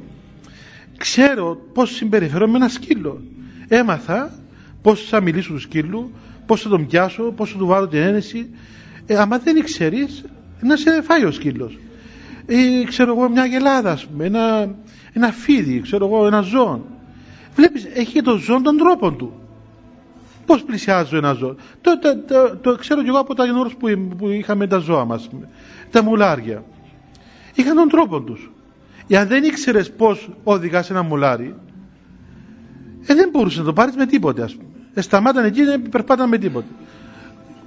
[0.97, 3.23] Ξέρω πώς συμπεριφέρω με ένα σκύλο.
[3.69, 4.33] Έμαθα
[4.83, 6.13] πώς θα μιλήσω του σκύλου,
[6.49, 8.51] πώς θα τον πιάσω, πώς θα του βάλω την ένεση.
[9.07, 10.25] Ε, άμα δεν ξέρεις,
[10.61, 11.79] να σε φάει ο σκύλος.
[12.47, 14.75] Ή ξέρω εγώ μια γελάδα, ας πούμε, ένα,
[15.13, 16.85] ένα φίδι, ξέρω εγώ, ένα ζώο.
[17.55, 19.33] Βλέπεις, έχει το ζώο των τρόπων του.
[20.47, 21.55] Πώς πλησιάζω ένα ζώο.
[21.81, 25.05] Το, το, το, το ξέρω κι εγώ από τα γενόρους που, που είχαμε τα ζώα
[25.05, 25.29] μας,
[25.91, 26.65] τα μουλάρια.
[27.55, 28.51] Είχαν τον τρόπο τους.
[29.09, 31.55] Εάν δεν ήξερες πώς οδηγάς ένα μουλάρι,
[33.07, 34.68] ε, δεν μπορούσες να το πάρεις με τίποτε, ας πούμε.
[34.99, 36.67] Ε, σταμάταν εκεί δεν περπάταν με τίποτα.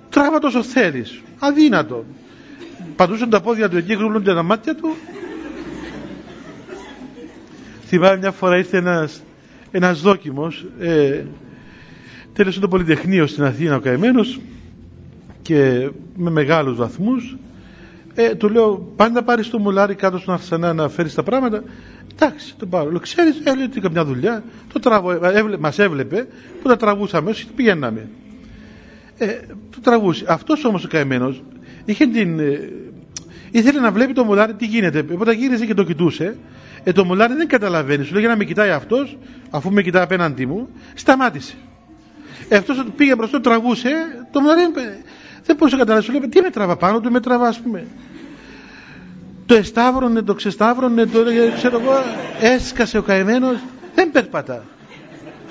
[0.10, 1.06] Τράβα τόσο θέλει.
[1.40, 2.06] Αδύνατο.
[2.96, 4.96] Πατούσαν τα πόδια του εκεί, γρούλονται τα μάτια του.
[7.86, 9.24] Θυμάμαι μια φορά ήρθε ένας,
[9.72, 11.24] ένας δόκιμος, ε,
[12.34, 14.40] τέλειωσε το Πολυτεχνείο στην Αθήνα ο καημένος
[15.42, 17.38] και με μεγάλους βαθμούς
[18.14, 21.64] ε, του λέω πάντα πάρεις το μουλάρι κάτω στον Αρσενά να φέρεις τα πράγματα
[22.24, 22.90] Εντάξει, τον πάρω.
[22.90, 24.44] Λέω, ξέρεις, έλεγε ότι καμιά δουλειά.
[24.74, 26.28] Το τραβώ, έβλε, μας έβλεπε
[26.62, 28.10] που τα τραβούσαμε όσοι πηγαίναμε.
[29.18, 30.26] Ε, το τραβούσε.
[30.28, 31.44] Αυτός όμως ο καημένος
[31.86, 32.40] είχε την...
[32.40, 32.70] Ε,
[33.52, 35.06] ήθελε να βλέπει το μουλάρι τι γίνεται.
[35.14, 36.38] Οπότε γύριζε και το κοιτούσε.
[36.84, 38.04] Ε, το μουλάρι δεν καταλαβαίνει.
[38.04, 39.18] Σου λέει να με κοιτάει αυτός,
[39.50, 41.56] αφού με κοιτάει απέναντί μου, σταμάτησε.
[42.50, 43.90] Ε, αυτός πήγε μπροστά, το τραβούσε,
[44.32, 44.62] το μουλάρι
[45.46, 46.06] δεν μπορούσε να καταλάβει.
[46.06, 47.88] Σου λέει, τι με τραβά πάνω του, με τραβά, ας πούμε
[49.52, 51.20] το εσταύρωνε, το ξεσταύρωνε, το
[51.56, 51.94] ξέρω εγώ,
[52.42, 53.58] έσκασε ο καημένος,
[53.96, 54.64] δεν περπατά.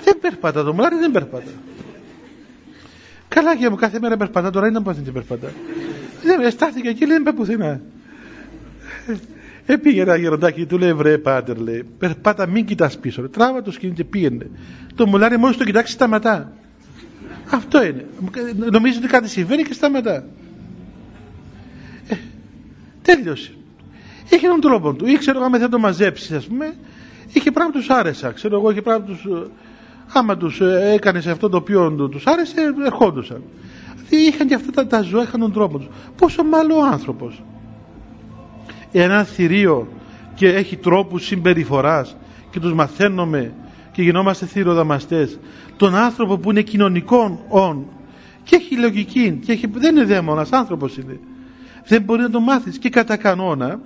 [0.04, 1.50] Δεν περπατά, το μουλάρι δεν περπατά.
[3.28, 5.48] Καλά και μου κάθε μέρα περπατά, τώρα είναι πάθει και περπατά.
[6.22, 7.80] Δεν, στάθηκε εκεί, δεν πάει πουθενά.
[9.66, 13.92] Έπηγε ένα γεροντάκι, του λέει βρε πάτερ, λέει, περπάτα μην κοιτάς πίσω, τράβα το σκηνή
[13.92, 14.50] και πήγαινε.
[14.94, 16.52] Το μουλάρι μόλις το κοιτάξει σταματά.
[17.50, 18.06] Αυτό είναι.
[18.70, 20.24] Νομίζεις ότι κάτι συμβαίνει και σταματά.
[22.08, 22.14] Ε,
[23.02, 23.54] τέλειωσε.
[24.30, 25.06] Είχε έναν τρόπο του.
[25.06, 26.74] Ή ξέρω εγώ, αν θα το μαζέψεις, ας πούμε,
[27.32, 28.30] είχε πράγμα τους άρεσα.
[28.30, 29.24] Ξέρω εγώ, είχε πράγμα τους.
[29.24, 29.46] Ε,
[30.12, 32.54] άμα τους ε, έκανες αυτό το οποίο τους άρεσε,
[32.84, 33.42] ερχόντουσαν.
[34.08, 35.88] Δηλαδή είχαν και αυτά τα, τα ζώα, είχαν τον τρόπο τους.
[36.16, 37.42] Πόσο μάλλον ο άνθρωπος.
[38.92, 39.88] Ένα θηρίο
[40.34, 42.16] και έχει τρόπους συμπεριφοράς
[42.50, 43.52] και τους μαθαίνουμε
[43.92, 45.38] και γινόμαστε θηροδαμαστές
[45.76, 47.86] τον άνθρωπο που είναι κοινωνικών όν
[48.42, 51.20] και έχει λογική και έχει, δεν είναι δαίμονας, άνθρωπος είναι
[51.86, 53.80] δεν μπορεί να το μάθεις και κατά κανόνα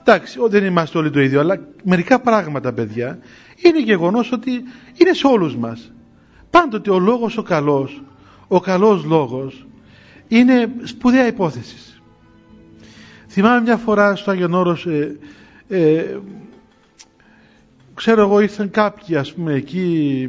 [0.00, 3.18] εντάξει δεν είμαστε όλοι το ίδιο αλλά μερικά πράγματα παιδιά
[3.56, 4.50] είναι γεγονός ότι
[4.96, 5.92] είναι σε όλους μας.
[6.50, 8.02] Πάντοτε ο λόγος ο καλός
[8.48, 9.66] ο καλός λόγος
[10.28, 12.02] είναι σπουδαία υπόθεσης.
[13.28, 15.18] Θυμάμαι μια φορά στο Άγιον Όρος ε,
[15.68, 16.18] ε,
[17.94, 20.28] ξέρω εγώ ήρθαν κάποιοι ας πούμε εκεί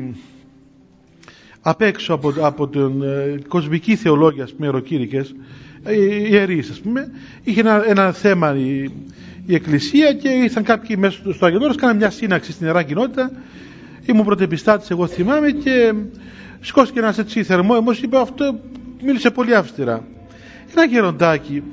[1.62, 5.36] απ' έξω από, από τον ε, κοσμική θεολόγια ας πούμε ιεροκήρυκες
[5.84, 5.96] ε,
[6.30, 7.12] ιερείς ας πούμε
[7.44, 8.92] είχε ένα, ένα θέμα η,
[9.46, 13.32] η εκκλησία και ήρθαν κάποιοι μέσα στο Άγιον Όρος κάναν μια σύναξη στην Ιερά Κοινότητα.
[14.06, 15.94] Ήμουν πρωτεπιστάτης εγώ θυμάμαι και
[16.62, 18.60] σηκώθηκε ένας έτσι θερμό όμως είπε αυτό
[19.04, 20.04] μίλησε πολύ αυστηρά
[20.72, 21.64] ένα γεροντάκι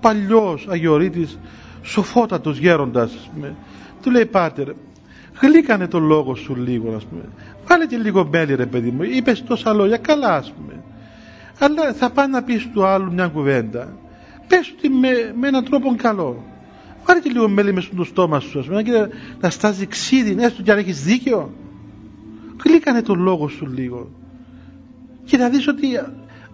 [0.00, 1.38] παλιός αγιορείτης
[1.82, 3.54] σοφότατος γέροντας ας πούμε
[4.02, 4.68] του λέει πάτερ
[5.40, 7.22] γλύκανε το λόγο σου λίγο ας πούμε.
[7.66, 10.82] Βάλε και λίγο μέλι ρε παιδί μου είπες τόσα λόγια καλά ας πούμε.
[11.58, 13.96] Αλλά θα πάει να πεις του άλλου μια κουβέντα.
[14.48, 15.08] Πες του με,
[15.40, 16.44] με έναν τρόπο καλό
[17.06, 18.82] βάλε και λίγο μέλι μέσα στο στόμα σου ας πούμε.
[18.82, 19.08] Να,
[19.40, 21.54] να στάζει ξύδι έστω και αν έχεις δίκιο.
[22.64, 24.10] Γλύκανε το λόγο σου λίγο.
[25.24, 25.86] Και να δεις ότι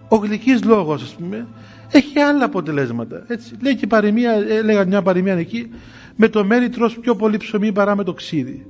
[0.07, 1.47] ο γλυκής λόγος ας πούμε
[1.91, 3.53] έχει άλλα αποτελέσματα έτσι.
[3.61, 5.69] λέει και παροιμία, έλεγα μια παροιμία εκεί
[6.15, 8.65] με το μέρι τρως πιο πολύ ψωμί παρά με το ξύδι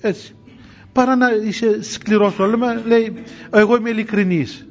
[0.00, 0.34] έτσι.
[0.92, 3.12] Παρά να είσαι σκληρός το λέμε λέει
[3.50, 4.66] εγώ είμαι ειλικρινής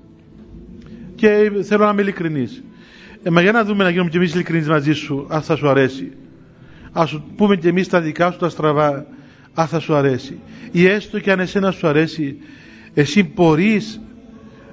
[1.15, 2.63] και θέλω να είμαι ειλικρινής.
[3.23, 5.69] Ε, μα για να δούμε να γίνουμε και εμείς ειλικρινείς μαζί σου αν θα σου
[5.69, 6.11] αρέσει
[6.93, 9.05] ας σου πούμε και εμείς τα δικά σου τα στραβά
[9.53, 10.39] αν θα σου αρέσει
[10.71, 12.37] ή έστω και αν εσένα σου αρέσει
[12.93, 14.01] εσύ μπορείς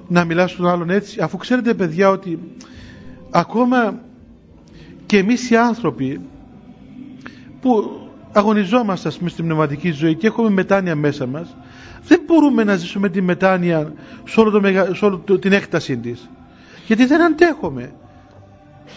[0.07, 2.39] να μιλάς στον άλλον έτσι αφού ξέρετε παιδιά ότι
[3.29, 3.99] ακόμα
[5.05, 6.19] και εμείς οι άνθρωποι
[7.61, 7.99] που
[8.31, 11.55] αγωνιζόμαστε ας πούμε στην πνευματική ζωή και έχουμε μετάνοια μέσα μας
[12.03, 13.93] δεν μπορούμε να ζήσουμε τη μετάνοια
[14.25, 14.61] σε όλο, το,
[14.95, 16.29] σε όλο το, την έκτασή της.
[16.87, 17.91] Γιατί δεν αντέχουμε.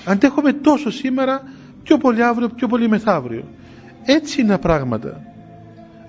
[0.04, 1.42] Αντέχουμε τόσο σήμερα
[1.84, 3.44] πιο πολύ αύριο, πιο πολύ μεθαύριο.
[4.04, 5.20] Έτσι είναι τα πράγματα.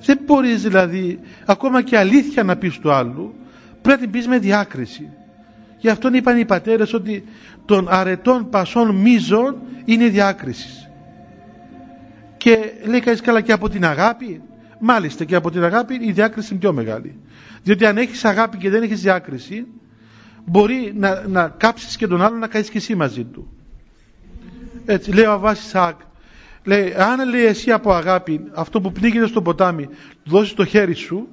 [0.06, 3.34] Δεν μπορείς δηλαδή ακόμα και αλήθεια να πεις του άλλου
[3.82, 5.10] πρέπει να την πεις με διάκριση.
[5.78, 7.24] Γι' αυτόν είπαν οι πατέρες ότι
[7.66, 10.88] των αρετών πασών μίζων είναι διάκριση.
[12.38, 14.42] Και λέει κανείς καλά και από την αγάπη
[14.80, 17.20] μάλιστα και από την αγάπη η διάκριση είναι πιο μεγάλη.
[17.64, 19.66] Διότι αν έχεις αγάπη και δεν έχεις διάκριση
[20.46, 23.55] μπορεί να, να κάψεις και τον άλλον να κάνεις και εσύ μαζί του
[24.86, 26.00] έτσι λέει ο Αβάσης Σάκ
[26.64, 29.90] λέει αν λέει εσύ από αγάπη αυτό που πνίγεται στο ποτάμι
[30.24, 31.28] δώσεις το χέρι σου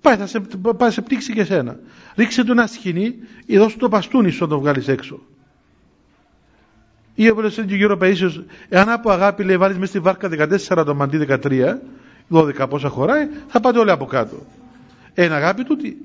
[0.00, 0.40] πάει, θα σε,
[0.76, 1.78] πάει σε πνίξει και εσένα
[2.14, 3.14] ρίξε του ένα σκηνή
[3.46, 5.20] ή δώσου το παστούνι σου να το βγάλεις έξω
[7.14, 10.48] ή όπως λέει και ο Γιώργο Παΐσιος εάν από αγάπη λέει βάλεις μέσα στη βάρκα
[10.68, 11.74] 14 το μαντί 13
[12.30, 14.46] 12 πόσα χωράει θα πάτε όλοι από κάτω
[15.14, 15.96] ένα αγάπη τούτη.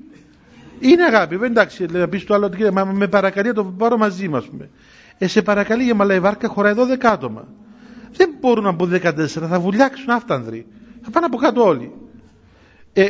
[0.80, 3.96] Είναι αγάπη, δεν εντάξει, λέει να πεις το άλλο ότι με παρακαλεί να το πάρω
[3.96, 4.44] μαζί μα.
[5.18, 7.48] Ε, σε παρακαλεί για μαλά η βάρκα χωράει 12 άτομα.
[8.12, 10.66] Δεν μπορούν να μπουν 14, θα βουλιάξουν αυτάνδροι.
[11.02, 11.92] Θα πάνε από κάτω όλοι.
[12.92, 13.08] Ε,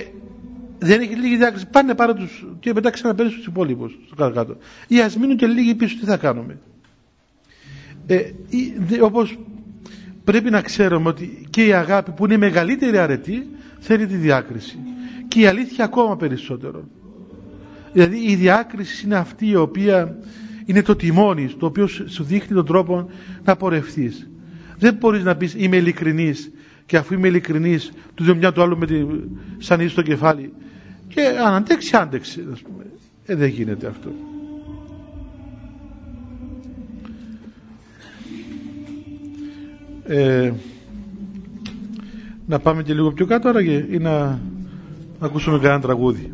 [0.79, 1.67] δεν έχει λίγη διάκριση.
[1.67, 3.99] Πάνε πάρω τους και μετά ξαναπέρνουν στου υπόλοιπους.
[4.07, 4.57] Στο κάτω κάτω.
[4.89, 6.59] Ή ας μείνουν και λίγοι πίσω, τι θα κάνουμε.
[8.07, 8.31] Ε,
[9.01, 9.39] Όπως
[10.25, 13.47] πρέπει να ξέρουμε ότι και η αγάπη που είναι η μεγαλύτερη αρετή
[13.79, 14.79] θέλει τη διάκριση.
[15.29, 16.85] Και η αλήθεια ακόμα περισσότερο.
[17.93, 20.17] Δηλαδή η διάκριση είναι αυτή η οποία
[20.67, 23.11] είναι το τιμόνι το οποίο σου δείχνει τον τρόπο
[23.45, 24.29] να πορευθείς.
[24.79, 26.51] Δεν μπορείς να πεις είμαι ειλικρινής
[26.87, 29.05] και αφού είμαι ειλικρινής του δίνω μια του άλλου με τη
[29.59, 30.53] σανή στο κεφάλι
[31.09, 32.85] και αν αντέξει άντεξε ας πούμε.
[33.27, 34.11] Ε, δεν γίνεται αυτό.
[40.05, 40.53] Ε,
[42.47, 44.41] να πάμε και λίγο πιο κάτω άραγε ή να
[45.19, 46.33] ακούσουμε κανένα τραγούδι.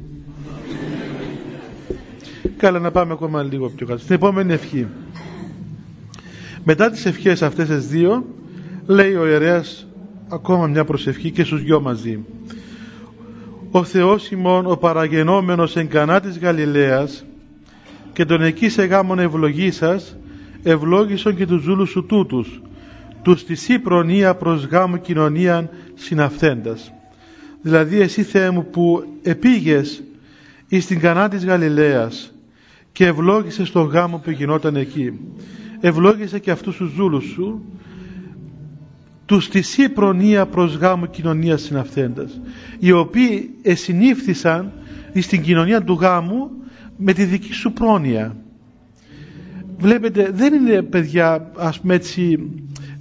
[2.63, 3.99] Καλά να πάμε ακόμα λίγο πιο κάτω.
[3.99, 4.87] Στην επόμενη ευχή.
[6.65, 8.25] Μετά τις ευχές αυτές τις δύο
[8.87, 9.87] λέει ο ιερέας
[10.29, 12.25] ακόμα μια προσευχή και στους δυο μαζί.
[13.71, 17.25] Ο Θεός ημών ο παραγενόμενος εν κανά της Γαλιλαίας
[18.13, 20.17] και τον εκεί σε γάμον ευλογή σας
[20.63, 22.63] ευλόγησον και τους ζούλους σου τούτους
[23.23, 26.93] τους της ή προνοία προς γάμου κοινωνίαν συναυθέντας.
[27.63, 30.03] Δηλαδή εσύ Θεέ μου που επήγες
[30.69, 32.32] εις την κανά της Γαλιλαίας
[32.93, 35.21] και ευλόγησε το γάμο που γινόταν εκεί.
[35.81, 37.65] Ευλόγησε και αυτούς τους δούλους σου
[39.27, 42.41] τους της ή προνοία προς γάμου κοινωνίας συναυθέντας
[42.79, 44.73] οι οποίοι εσυνήφθησαν
[45.21, 46.51] στην κοινωνία του γάμου
[46.97, 48.37] με τη δική σου πρόνοια.
[49.79, 52.39] Βλέπετε δεν είναι παιδιά ας πούμε έτσι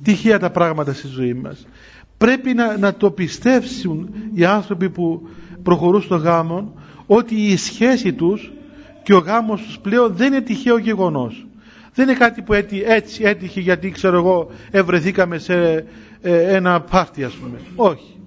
[0.04, 1.68] τυχαία τα πράγματα στη ζωή μας.
[2.18, 5.28] Πρέπει να, να το πιστεύσουν οι άνθρωποι που
[5.64, 6.74] προχωρούν στο γάμο
[7.06, 8.52] ότι η σχέση τους
[9.12, 11.46] και ο γάμος τους πλέον δεν είναι τυχαίο γεγονός.
[11.94, 15.86] Δεν είναι κάτι που έτσι, έτσι έτυχε γιατί ξέρω εγώ ευρεθήκαμε σε
[16.22, 17.58] ε, ένα πάρτι ας πούμε.
[17.76, 18.20] Όχι.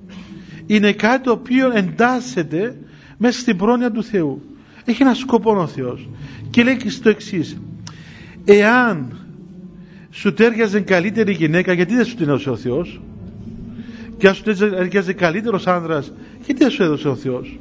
[0.66, 2.76] Είναι κάτι το οποίο εντάσσεται
[3.16, 4.43] μέσα στην πρόνοια του Θεού.
[4.85, 6.09] Έχει ένα σκοπό ο Θεός.
[6.51, 7.57] Και λέει και στο εξής.
[8.45, 9.18] Εάν
[10.11, 13.01] σου τέριαζε καλύτερη γυναίκα γιατί δεν σου την έδωσε ο Θεός;
[14.16, 16.12] Και αν σου τέριαζε καλύτερος άνδρας
[16.45, 17.59] γιατί δεν σου έδωσε ο Θεός;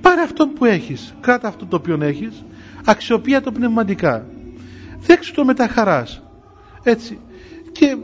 [0.00, 2.44] Πάρε αυτό που έχεις κράτα αυτό το οποίο έχεις
[2.84, 4.26] αξιοποιία το πνευματικά.
[5.00, 6.22] Δέξου το με τα χαράς
[6.82, 7.18] έτσι.
[7.72, 7.96] Και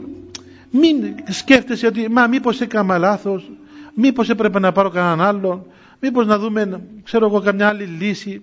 [0.71, 0.95] μην
[1.29, 3.51] σκέφτεσαι ότι μα μήπως έκανα λάθος
[3.93, 5.65] μήπως έπρεπε να πάρω κανέναν άλλον
[5.99, 8.41] μήπως να δούμε ξέρω εγώ καμιά άλλη λύση.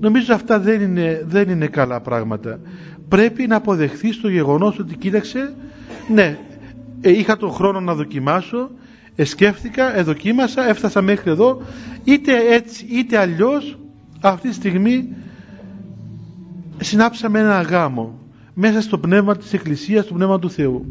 [0.00, 2.60] Νομίζω αυτά δεν είναι, δεν είναι καλά πράγματα.
[3.08, 5.54] Πρέπει να αποδεχθείς το γεγονός ότι κοίταξε
[6.08, 6.38] ναι
[7.00, 8.70] ε, είχα τον χρόνο να δοκιμάσω
[9.22, 11.62] σκέφτηκα, εδοκίμασα, έφτασα μέχρι εδώ
[12.04, 13.78] είτε έτσι είτε αλλιώς
[14.20, 15.08] αυτή τη στιγμή
[16.80, 18.18] συνάψαμε ένα γάμο
[18.54, 20.86] μέσα στο πνεύμα της Εκκλησίας, στο πνεύμα του Θεού.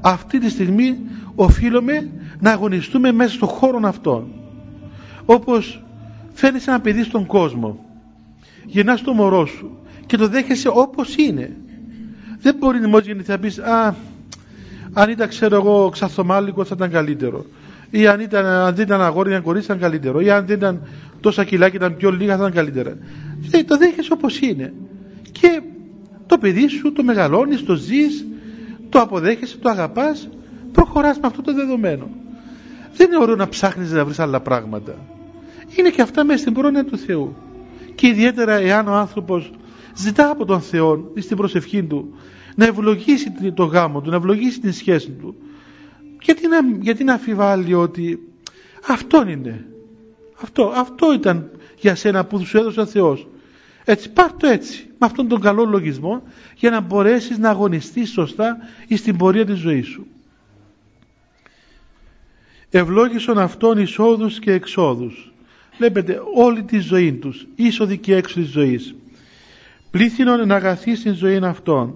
[0.00, 0.98] Αυτή τη στιγμή
[1.34, 4.26] οφείλουμε να αγωνιστούμε μέσα στον χώρο αυτόν.
[5.24, 5.84] Όπως
[6.32, 7.84] φέρνεις ένα παιδί στον κόσμο,
[8.64, 11.56] γεννάς το μωρό σου και το δέχεσαι όπως είναι.
[12.40, 13.94] Δεν μπορεί μόλις γεννηθείς να πεις «Α,
[14.92, 17.46] αν ήταν ξέρω εγώ ξαθομάλικο θα ήταν καλύτερο»
[17.90, 20.82] ή αν, ήταν, αν δεν ήταν αγόρι ή κορίτσι ήταν καλύτερο ή αν δεν ήταν
[21.20, 22.96] τόσα κιλά και ήταν πιο λίγα θα ήταν καλύτερα.
[23.40, 24.72] Δεν, το δέχεσαι όπως είναι.
[25.32, 25.60] Και
[26.26, 28.26] το παιδί σου το μεγαλώνεις, το ζεις,
[28.88, 30.28] το αποδέχεσαι, το αγαπάς,
[30.72, 32.08] προχωράς με αυτό το δεδομένο.
[32.94, 34.94] Δεν είναι ωραίο να ψάχνεις να βρεις άλλα πράγματα.
[35.76, 37.36] Είναι και αυτά μέσα στην πρόνοια του Θεού.
[37.94, 39.50] Και ιδιαίτερα εάν ο άνθρωπος
[39.96, 42.14] ζητά από τον Θεό στην προσευχή του
[42.54, 45.34] να ευλογήσει το γάμο του, να ευλογήσει την σχέση του.
[46.22, 48.18] Γιατί να, γιατί να αφιβάλλει ότι
[48.88, 49.66] αυτό είναι.
[50.42, 53.26] Αυτό, αυτό ήταν για σένα που σου έδωσε ο Θεός.
[53.84, 56.22] Έτσι, πάρ το έτσι, με αυτόν τον καλό λογισμό,
[56.56, 58.56] για να μπορέσεις να αγωνιστείς σωστά
[58.96, 60.06] στην πορεία της ζωής σου.
[62.70, 65.32] Ευλόγησον αυτόν εισόδους και εξόδους.
[65.78, 68.94] Βλέπετε όλη τη ζωή τους, είσοδη και έξω της ζωής.
[69.90, 71.94] Πλήθυνον να αγαθείς στην ζωή αυτών.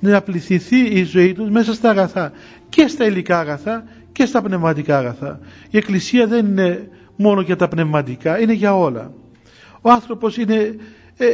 [0.00, 2.32] Να πληθυθεί η ζωή τους μέσα στα αγαθά.
[2.68, 5.38] Και στα υλικά αγαθά και στα πνευματικά αγαθά.
[5.70, 9.12] Η Εκκλησία δεν είναι μόνο για τα πνευματικά, είναι για όλα.
[9.80, 10.76] Ο άνθρωπος είναι,
[11.16, 11.26] ε,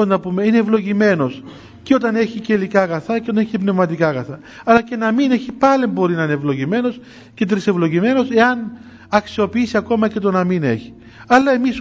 [0.00, 1.42] ε, να πούμε, είναι ευλογημένος
[1.82, 4.38] και όταν έχει και υλικά αγαθά και όταν έχει και πνευματικά αγαθά.
[4.64, 7.00] Αλλά και να μην έχει πάλι μπορεί να είναι ευλογημένος
[7.34, 10.94] και τρισευλογημένος εάν αξιοποιήσει ακόμα και το να μην έχει.
[11.26, 11.78] Αλλά εμείς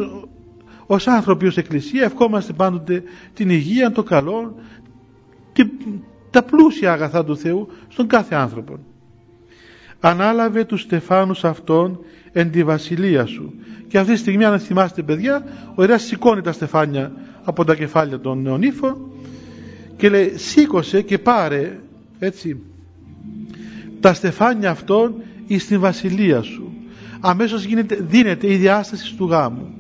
[0.86, 4.56] ως άνθρωποι, ως Εκκλησία ευχόμαστε πάντοτε την υγεία, το καλό,
[6.32, 8.80] τα πλούσια αγαθά του Θεού στον κάθε άνθρωπο.
[10.00, 12.00] Ανάλαβε τους στεφάνους αυτών
[12.32, 13.54] εν τη βασιλεία σου.
[13.88, 15.44] Και αυτή τη στιγμή αν θυμάστε παιδιά,
[15.76, 17.12] ο ιεράς σηκώνει τα στεφάνια
[17.44, 19.12] από τα κεφάλια των νεονύφων
[19.98, 21.80] και λέει σήκωσε και πάρε
[22.20, 22.62] έτσι
[24.00, 25.16] τα στεφάνια αυτών
[25.48, 26.72] εις την βασιλεία σου.
[27.20, 29.74] Αμέσως γίνεται, δίνεται η διάσταση του γάμου.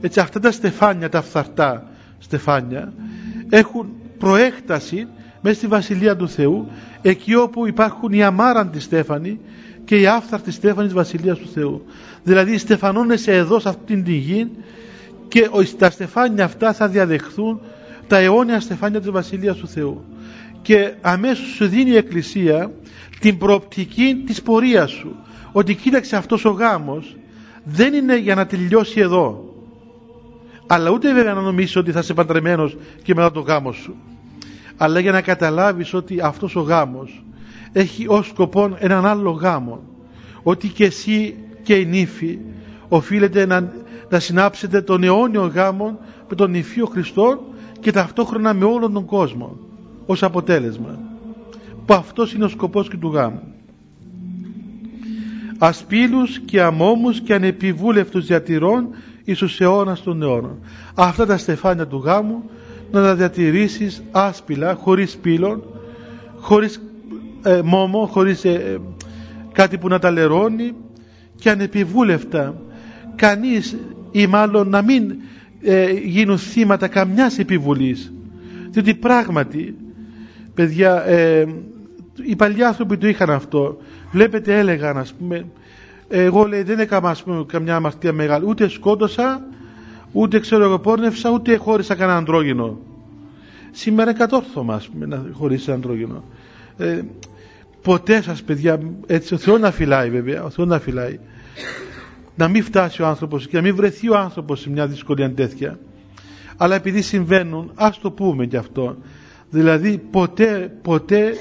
[0.00, 2.92] Έτσι αυτά τα στεφάνια, τα φθαρτά στεφάνια
[3.48, 3.88] έχουν
[4.18, 5.06] προέκταση
[5.46, 6.68] μέσα στη Βασιλεία του Θεού
[7.02, 9.40] εκεί όπου υπάρχουν οι αμάραντοι στέφανοι
[9.84, 11.84] και οι άφθαρτοι στέφανοι της Βασιλείας του Θεού.
[12.22, 14.50] Δηλαδή στεφανώνεσαι εδώ σε αυτήν την γη
[15.28, 17.60] και τα στεφάνια αυτά θα διαδεχθούν
[18.06, 20.04] τα αιώνια στεφάνια της Βασιλείας του Θεού.
[20.62, 22.72] Και αμέσως σου δίνει η Εκκλησία
[23.20, 25.16] την προοπτική της πορείας σου.
[25.52, 27.16] Ότι κοίταξε αυτός ο γάμος
[27.64, 29.48] δεν είναι για να τελειώσει εδώ
[30.66, 33.96] αλλά ούτε βέβαια να νομίσεις ότι θα είσαι παντρεμένος και μετά το γάμος σου
[34.76, 37.24] αλλά για να καταλάβεις ότι αυτός ο γάμος
[37.72, 39.82] έχει ως σκοπό έναν άλλο γάμο.
[40.42, 42.38] Ότι και εσύ και η νύφη
[42.88, 43.72] οφείλετε να,
[44.08, 45.98] να συνάψετε τον αιώνιο γάμο
[46.28, 47.44] με τον νυφίο Χριστό
[47.80, 49.58] και ταυτόχρονα με όλον τον κόσμο
[50.06, 50.98] ως αποτέλεσμα.
[51.86, 53.42] Που αυτός είναι ο σκοπός και του γάμου.
[55.58, 58.88] Ασπίλους και αμόμους και ανεπιβούλευτους διατηρών
[59.24, 60.58] εις τους αιώνας των αιώνων.
[60.94, 62.50] Αυτά τα στεφάνια του γάμου
[62.94, 65.62] να τα διατηρήσεις άσπυλα, χωρίς πύλων,
[66.40, 66.82] χωρίς
[67.42, 68.80] ε, μόμο, χωρίς ε,
[69.52, 70.72] κάτι που να τα λερώνει
[71.36, 72.60] και ανεπιβούλευτα.
[73.14, 73.76] Κανείς
[74.10, 75.14] ή μάλλον να μην
[75.62, 78.12] ε, γίνουν θύματα καμιάς επιβουλής.
[78.70, 79.76] Διότι πράγματι,
[80.54, 81.46] παιδιά, ε,
[82.22, 83.76] οι παλιοί άνθρωποι το είχαν αυτό.
[84.12, 85.44] Βλέπετε έλεγαν ας πούμε
[86.08, 89.46] εγώ λέει δεν έκανα πούμε, καμιά αμαρτία μεγάλη ούτε σκότωσα
[90.14, 92.78] ούτε ξέρω εγώ πόρνευσα ούτε χώρισα κανένα αντρόγινο
[93.70, 96.24] σήμερα κατόρθωμα ας πούμε να χωρίσει αντρόγινο
[96.76, 97.00] ε,
[97.82, 101.18] ποτέ σας παιδιά έτσι ο Θεός να φυλάει βέβαια ο Θεός να φυλάει.
[102.36, 105.78] Να μην φτάσει ο άνθρωπος και να μην βρεθεί ο άνθρωπος σε μια δυσκολία τέτοια
[106.56, 108.96] αλλά επειδή συμβαίνουν ας το πούμε και αυτό.
[109.50, 111.34] Δηλαδή ποτέ ποτέ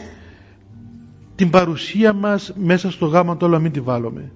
[1.36, 4.32] την παρουσία μας μέσα στο γάμο το όλο μην τη βάλουμε.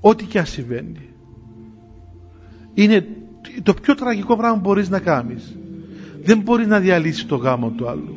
[0.00, 1.08] Ό,τι και αν συμβαίνει.
[2.74, 3.06] Είναι
[3.62, 5.56] το πιο τραγικό πράγμα που μπορείς να κάνεις.
[6.22, 8.16] Δεν μπορείς να διαλύσεις το γάμο του άλλου.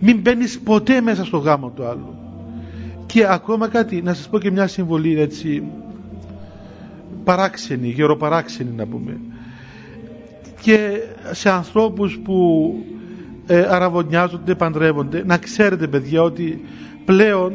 [0.00, 2.14] Μην μπαίνεις ποτέ μέσα στο γάμο του άλλου.
[3.06, 5.62] Και ακόμα κάτι να σας πω και μια συμβολή έτσι
[7.24, 9.20] παράξενη, γεροπαράξενη να πούμε.
[10.60, 10.90] Και
[11.30, 12.74] σε ανθρώπους που
[13.46, 16.60] ε, αραβωνιάζονται, παντρεύονται να ξέρετε παιδιά ότι
[17.04, 17.52] πλέον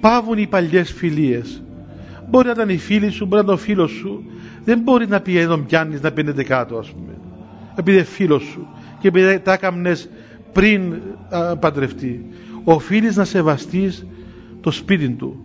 [0.00, 1.62] πάβουν οι παλιές φιλίες.
[2.30, 4.24] Μπορεί να ήταν η φίλη σου, μπορεί να ήταν ο φίλος σου.
[4.64, 7.12] Δεν μπορεί να πει εδώ πιάνεις να πίνετε κάτω, ας πούμε.
[7.76, 8.66] Επειδή είναι φίλος σου
[8.98, 10.08] και επειδή τα έκαμνες
[10.52, 10.94] πριν
[11.28, 12.26] α, παντρευτεί.
[12.64, 14.06] Οφείλεις να σεβαστείς
[14.60, 15.44] το σπίτι του.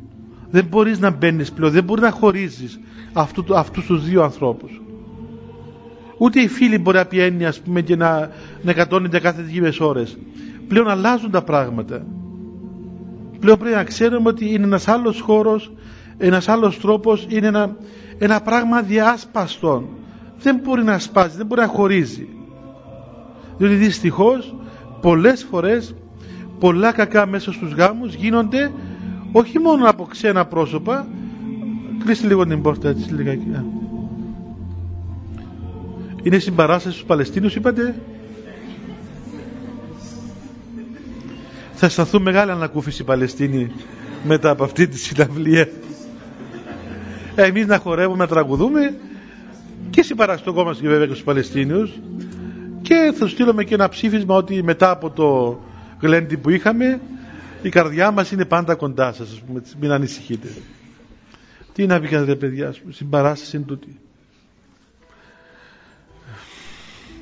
[0.50, 2.80] Δεν μπορείς να μπαίνεις πλέον, δεν μπορείς να χωρίζεις
[3.14, 4.82] αυτού, αυτούς τους δύο ανθρώπους.
[6.18, 8.30] Ούτε οι φίλοι μπορεί να πιένει ας πούμε και να,
[8.62, 10.18] να κατώνεται κάθε δύο ώρες.
[10.68, 12.06] Πλέον αλλάζουν τα πράγματα.
[13.40, 15.72] Πλέον πρέπει να ξέρουμε ότι είναι ένας άλλος χώρος
[16.22, 17.76] ένας άλλος τρόπος είναι ένα,
[18.20, 19.88] ένα πράγμα διάσπαστον.
[20.42, 22.28] Δεν μπορεί να σπάσει, δεν μπορεί να χωρίζει.
[23.58, 24.56] Διότι δυστυχώς
[25.02, 25.96] πολλές φορές
[26.60, 28.72] πολλά κακά μέσα στους γάμους γίνονται
[29.32, 31.08] όχι μόνο από ξένα πρόσωπα
[32.04, 33.46] κλείστε λίγο την πόρτα έτσι λιγάκι
[36.24, 37.96] είναι συμπαράσταση στους Παλαιστίνους είπατε;
[41.74, 43.72] Θα σταθούν μεγάλη ανακούφιση οι Παλαιστίνοι
[44.24, 45.68] μετά από αυτή τη συναυλία
[47.44, 48.96] εμείς να χορεύουμε, να τραγουδούμε
[49.90, 51.92] και συμπαραστοκόμαστε και βέβαια και στους Παλαιστίνιους
[52.82, 55.60] και θα στείλουμε και ένα ψήφισμα ότι μετά από το
[56.02, 57.00] γλέντι που είχαμε
[57.62, 59.42] η καρδιά μας είναι πάντα κοντά σας
[59.80, 60.48] μην ανησυχείτε.
[61.74, 64.00] Τι να πει ρε παιδιά συμπαράσταση είναι τούτη.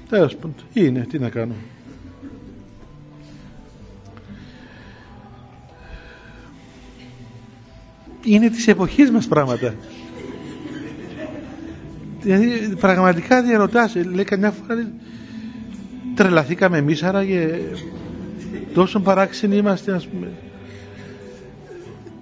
[0.10, 1.56] Τέλος πάντων είναι τι να κάνω.
[8.24, 9.74] Είναι της εποχής μας πράγματα
[12.28, 14.92] δηλαδή πραγματικά διαρωτάς λέει καμιά φορά
[16.16, 17.60] τρελαθήκαμε εμείς άραγε
[18.74, 20.28] τόσο παράξενοι είμαστε ας πούμε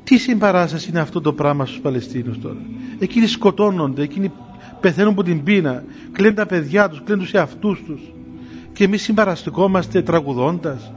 [0.04, 2.58] τι συμπαράσταση είναι αυτό το πράγμα στους Παλαιστίνους τώρα;
[3.00, 4.32] Εκείνοι σκοτώνονται εκείνοι
[4.80, 8.02] πεθαίνουν από την πείνα κλαίνουν τα παιδιά τους, κλαίνουν τους εαυτούς τους.
[8.74, 10.92] Και εμείς συμπαραστικόμαστε τραγουδώντας.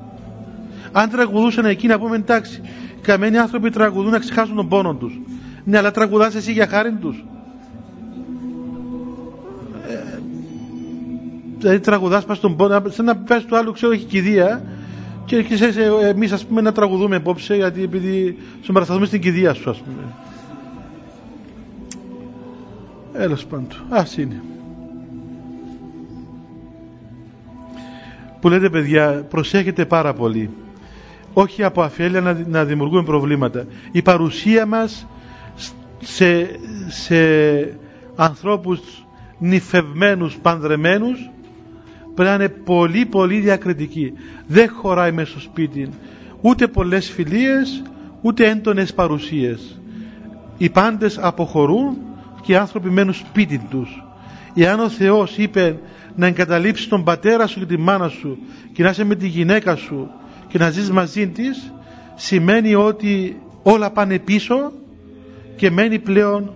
[0.92, 2.60] Αν τραγουδούσαν εκεί να πούμε εντάξει
[3.00, 5.20] καμένοι άνθρωποι τραγουδούν να ξεχάσουν τον πόνο τους.
[5.64, 7.24] Ναι αλλά τραγουδάς εσύ για χάρη τους
[11.58, 14.62] δηλαδή τραγουδάς πας στον πόνο σαν να πες του άλλου ξέρω έχει κηδεία
[15.24, 19.70] και ξέρεις ε, εμείς ας πούμε να τραγουδούμε απόψε γιατί επειδή συμπαρασταθούμε στην κηδεία σου
[19.70, 20.02] ας πούμε.
[23.12, 24.42] Έλος πάντων ας είναι.
[28.40, 30.50] Που λέτε παιδιά προσέχετε πάρα πολύ.
[31.32, 33.66] Όχι από αφέλεια να, να δημιουργούμε προβλήματα.
[33.92, 35.06] Η παρουσία μας
[35.98, 36.48] σε,
[36.88, 37.16] σε
[38.16, 39.06] ανθρώπους
[39.38, 41.30] νυφευμένους, πανδρεμένους
[42.18, 44.12] πρέπει να είναι πολύ πολύ διακριτική.
[44.46, 45.88] Δεν χωράει μέσα στο σπίτι
[46.40, 47.82] ούτε πολλές φιλίες
[48.20, 49.80] ούτε έντονες παρουσίες.
[50.58, 51.96] Οι πάντες αποχωρούν
[52.42, 54.04] και οι άνθρωποι μένουν σπίτι τους.
[54.54, 55.78] Εάν ο Θεός είπε
[56.16, 58.38] να εγκαταλείψεις τον πατέρα σου και τη μάνα σου
[58.72, 60.10] και να είσαι με τη γυναίκα σου
[60.48, 61.72] και να ζεις μαζί της
[62.14, 64.72] σημαίνει ότι όλα πάνε πίσω
[65.56, 66.52] και μένει πλέον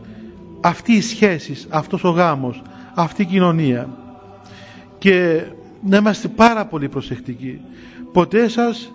[0.61, 2.63] αυτή η σχέση, αυτός ο γάμος,
[2.95, 3.89] αυτή η κοινωνία
[5.03, 5.43] και
[5.83, 7.61] να είμαστε πάρα πολύ προσεκτικοί.
[8.13, 8.93] Ποτέ σας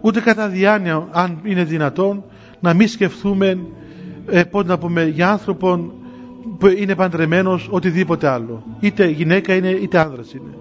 [0.00, 2.24] ούτε κατά διάνοια αν είναι δυνατόν
[2.60, 3.58] να μην σκεφτούμε
[4.26, 5.92] ε, να πούμε για άνθρωπον
[6.58, 8.62] που είναι παντρεμένος οτιδήποτε άλλο.
[8.80, 10.54] Είτε γυναίκα είναι είτε άνδρας είναι.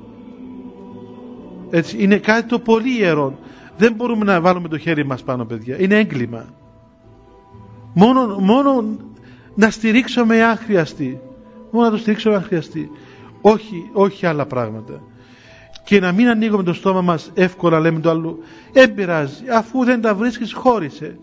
[1.70, 3.40] Έτσι, είναι κάτι το πολύ ιερό
[3.78, 5.82] δεν μπορούμε να βάλουμε το χέρι μας πάνω παιδιά.
[5.82, 6.46] Είναι έγκλημα.
[7.94, 8.98] Μόνο, μόνο
[9.56, 11.20] να στηρίξουμε αν χρειαστεί
[11.72, 12.92] μόνο να το στηρίξουμε αν χρειαστεί
[13.42, 15.02] όχι, όχι άλλα πράγματα.
[15.84, 18.40] Και να μην ανοίγουμε το στόμα μας εύκολα λέμε το άλλο
[18.74, 21.18] δεν πειράζει αφού δεν τα βρίσκεις χώρισε.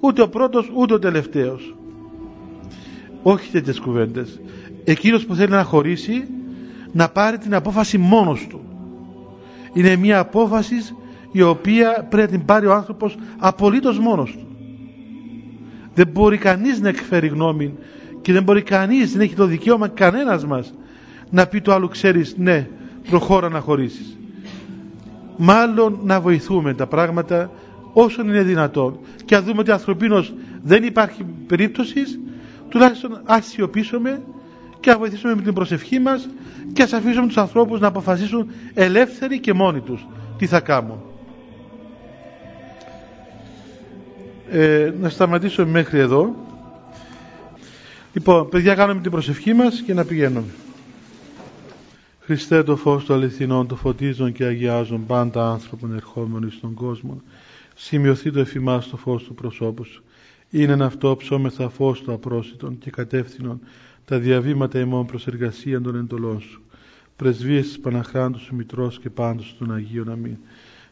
[0.00, 1.76] Ούτε ο πρώτος ούτε ο τελευταίος.
[3.22, 4.40] Όχι τέτοιες κουβέντες.
[4.84, 6.26] Εκείνος που θέλει να χωρίσει
[6.92, 8.60] να πάρει την απόφαση μόνος του.
[9.72, 10.76] Είναι μια απόφαση
[11.32, 14.46] η οποία πρέπει να την πάρει ο άνθρωπος απολύτως μόνος του.
[15.94, 17.74] Δεν μπορεί κανείς να εκφέρει γνώμη
[18.20, 20.74] και δεν μπορεί κανείς, δεν έχει το δικαίωμα κανένας μας
[21.34, 22.68] να πει το άλλο ξέρεις ναι
[23.10, 24.16] προχώρα να χωρίσεις.
[25.36, 27.50] Μάλλον να βοηθούμε τα πράγματα
[27.92, 28.98] όσο είναι δυνατόν.
[29.24, 32.18] Και αν δούμε ότι ανθρωπίνως δεν υπάρχει περίπτωσης
[32.68, 34.22] τουλάχιστον ας σιωπήσουμε
[34.80, 36.28] και να βοηθήσουμε με την προσευχή μας
[36.72, 40.06] και ας αφήσουμε τους ανθρώπους να αποφασίσουν ελεύθεροι και μόνοι τους
[40.38, 41.00] τι θα κάνουν.
[44.50, 46.34] Ε, να σταματήσω μέχρι εδώ.
[48.12, 50.44] Λοιπόν παιδιά κάνουμε την προσευχή μας και να πηγαίνουμε
[52.26, 57.22] Χριστέ το φως του αληθινών, το φωτίζουν και αγιάζουν πάντα άνθρωπον ερχόμενοι στον κόσμο.
[57.74, 60.02] Σημειωθεί το εφημάς το φως του προσώπου σου.
[60.50, 63.60] Είναι αυτό ψώμεθα φως του απρόσιτον και κατεύθυνον
[64.04, 66.62] τα διαβήματα ημών προς εργασία των εντολών σου.
[67.16, 70.36] Πρεσβείες της Παναχράντου σου Μητρός και πάντως των Αγίων Αμήν.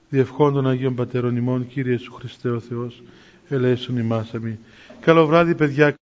[0.08, 3.02] Διευχών των Αγίων Πατέρων ημών, Κύριε σου Χριστέ ο Θεός,
[3.48, 4.56] ελέησον ημάς αμήν.
[5.00, 5.96] Καλό βράδυ παιδιά.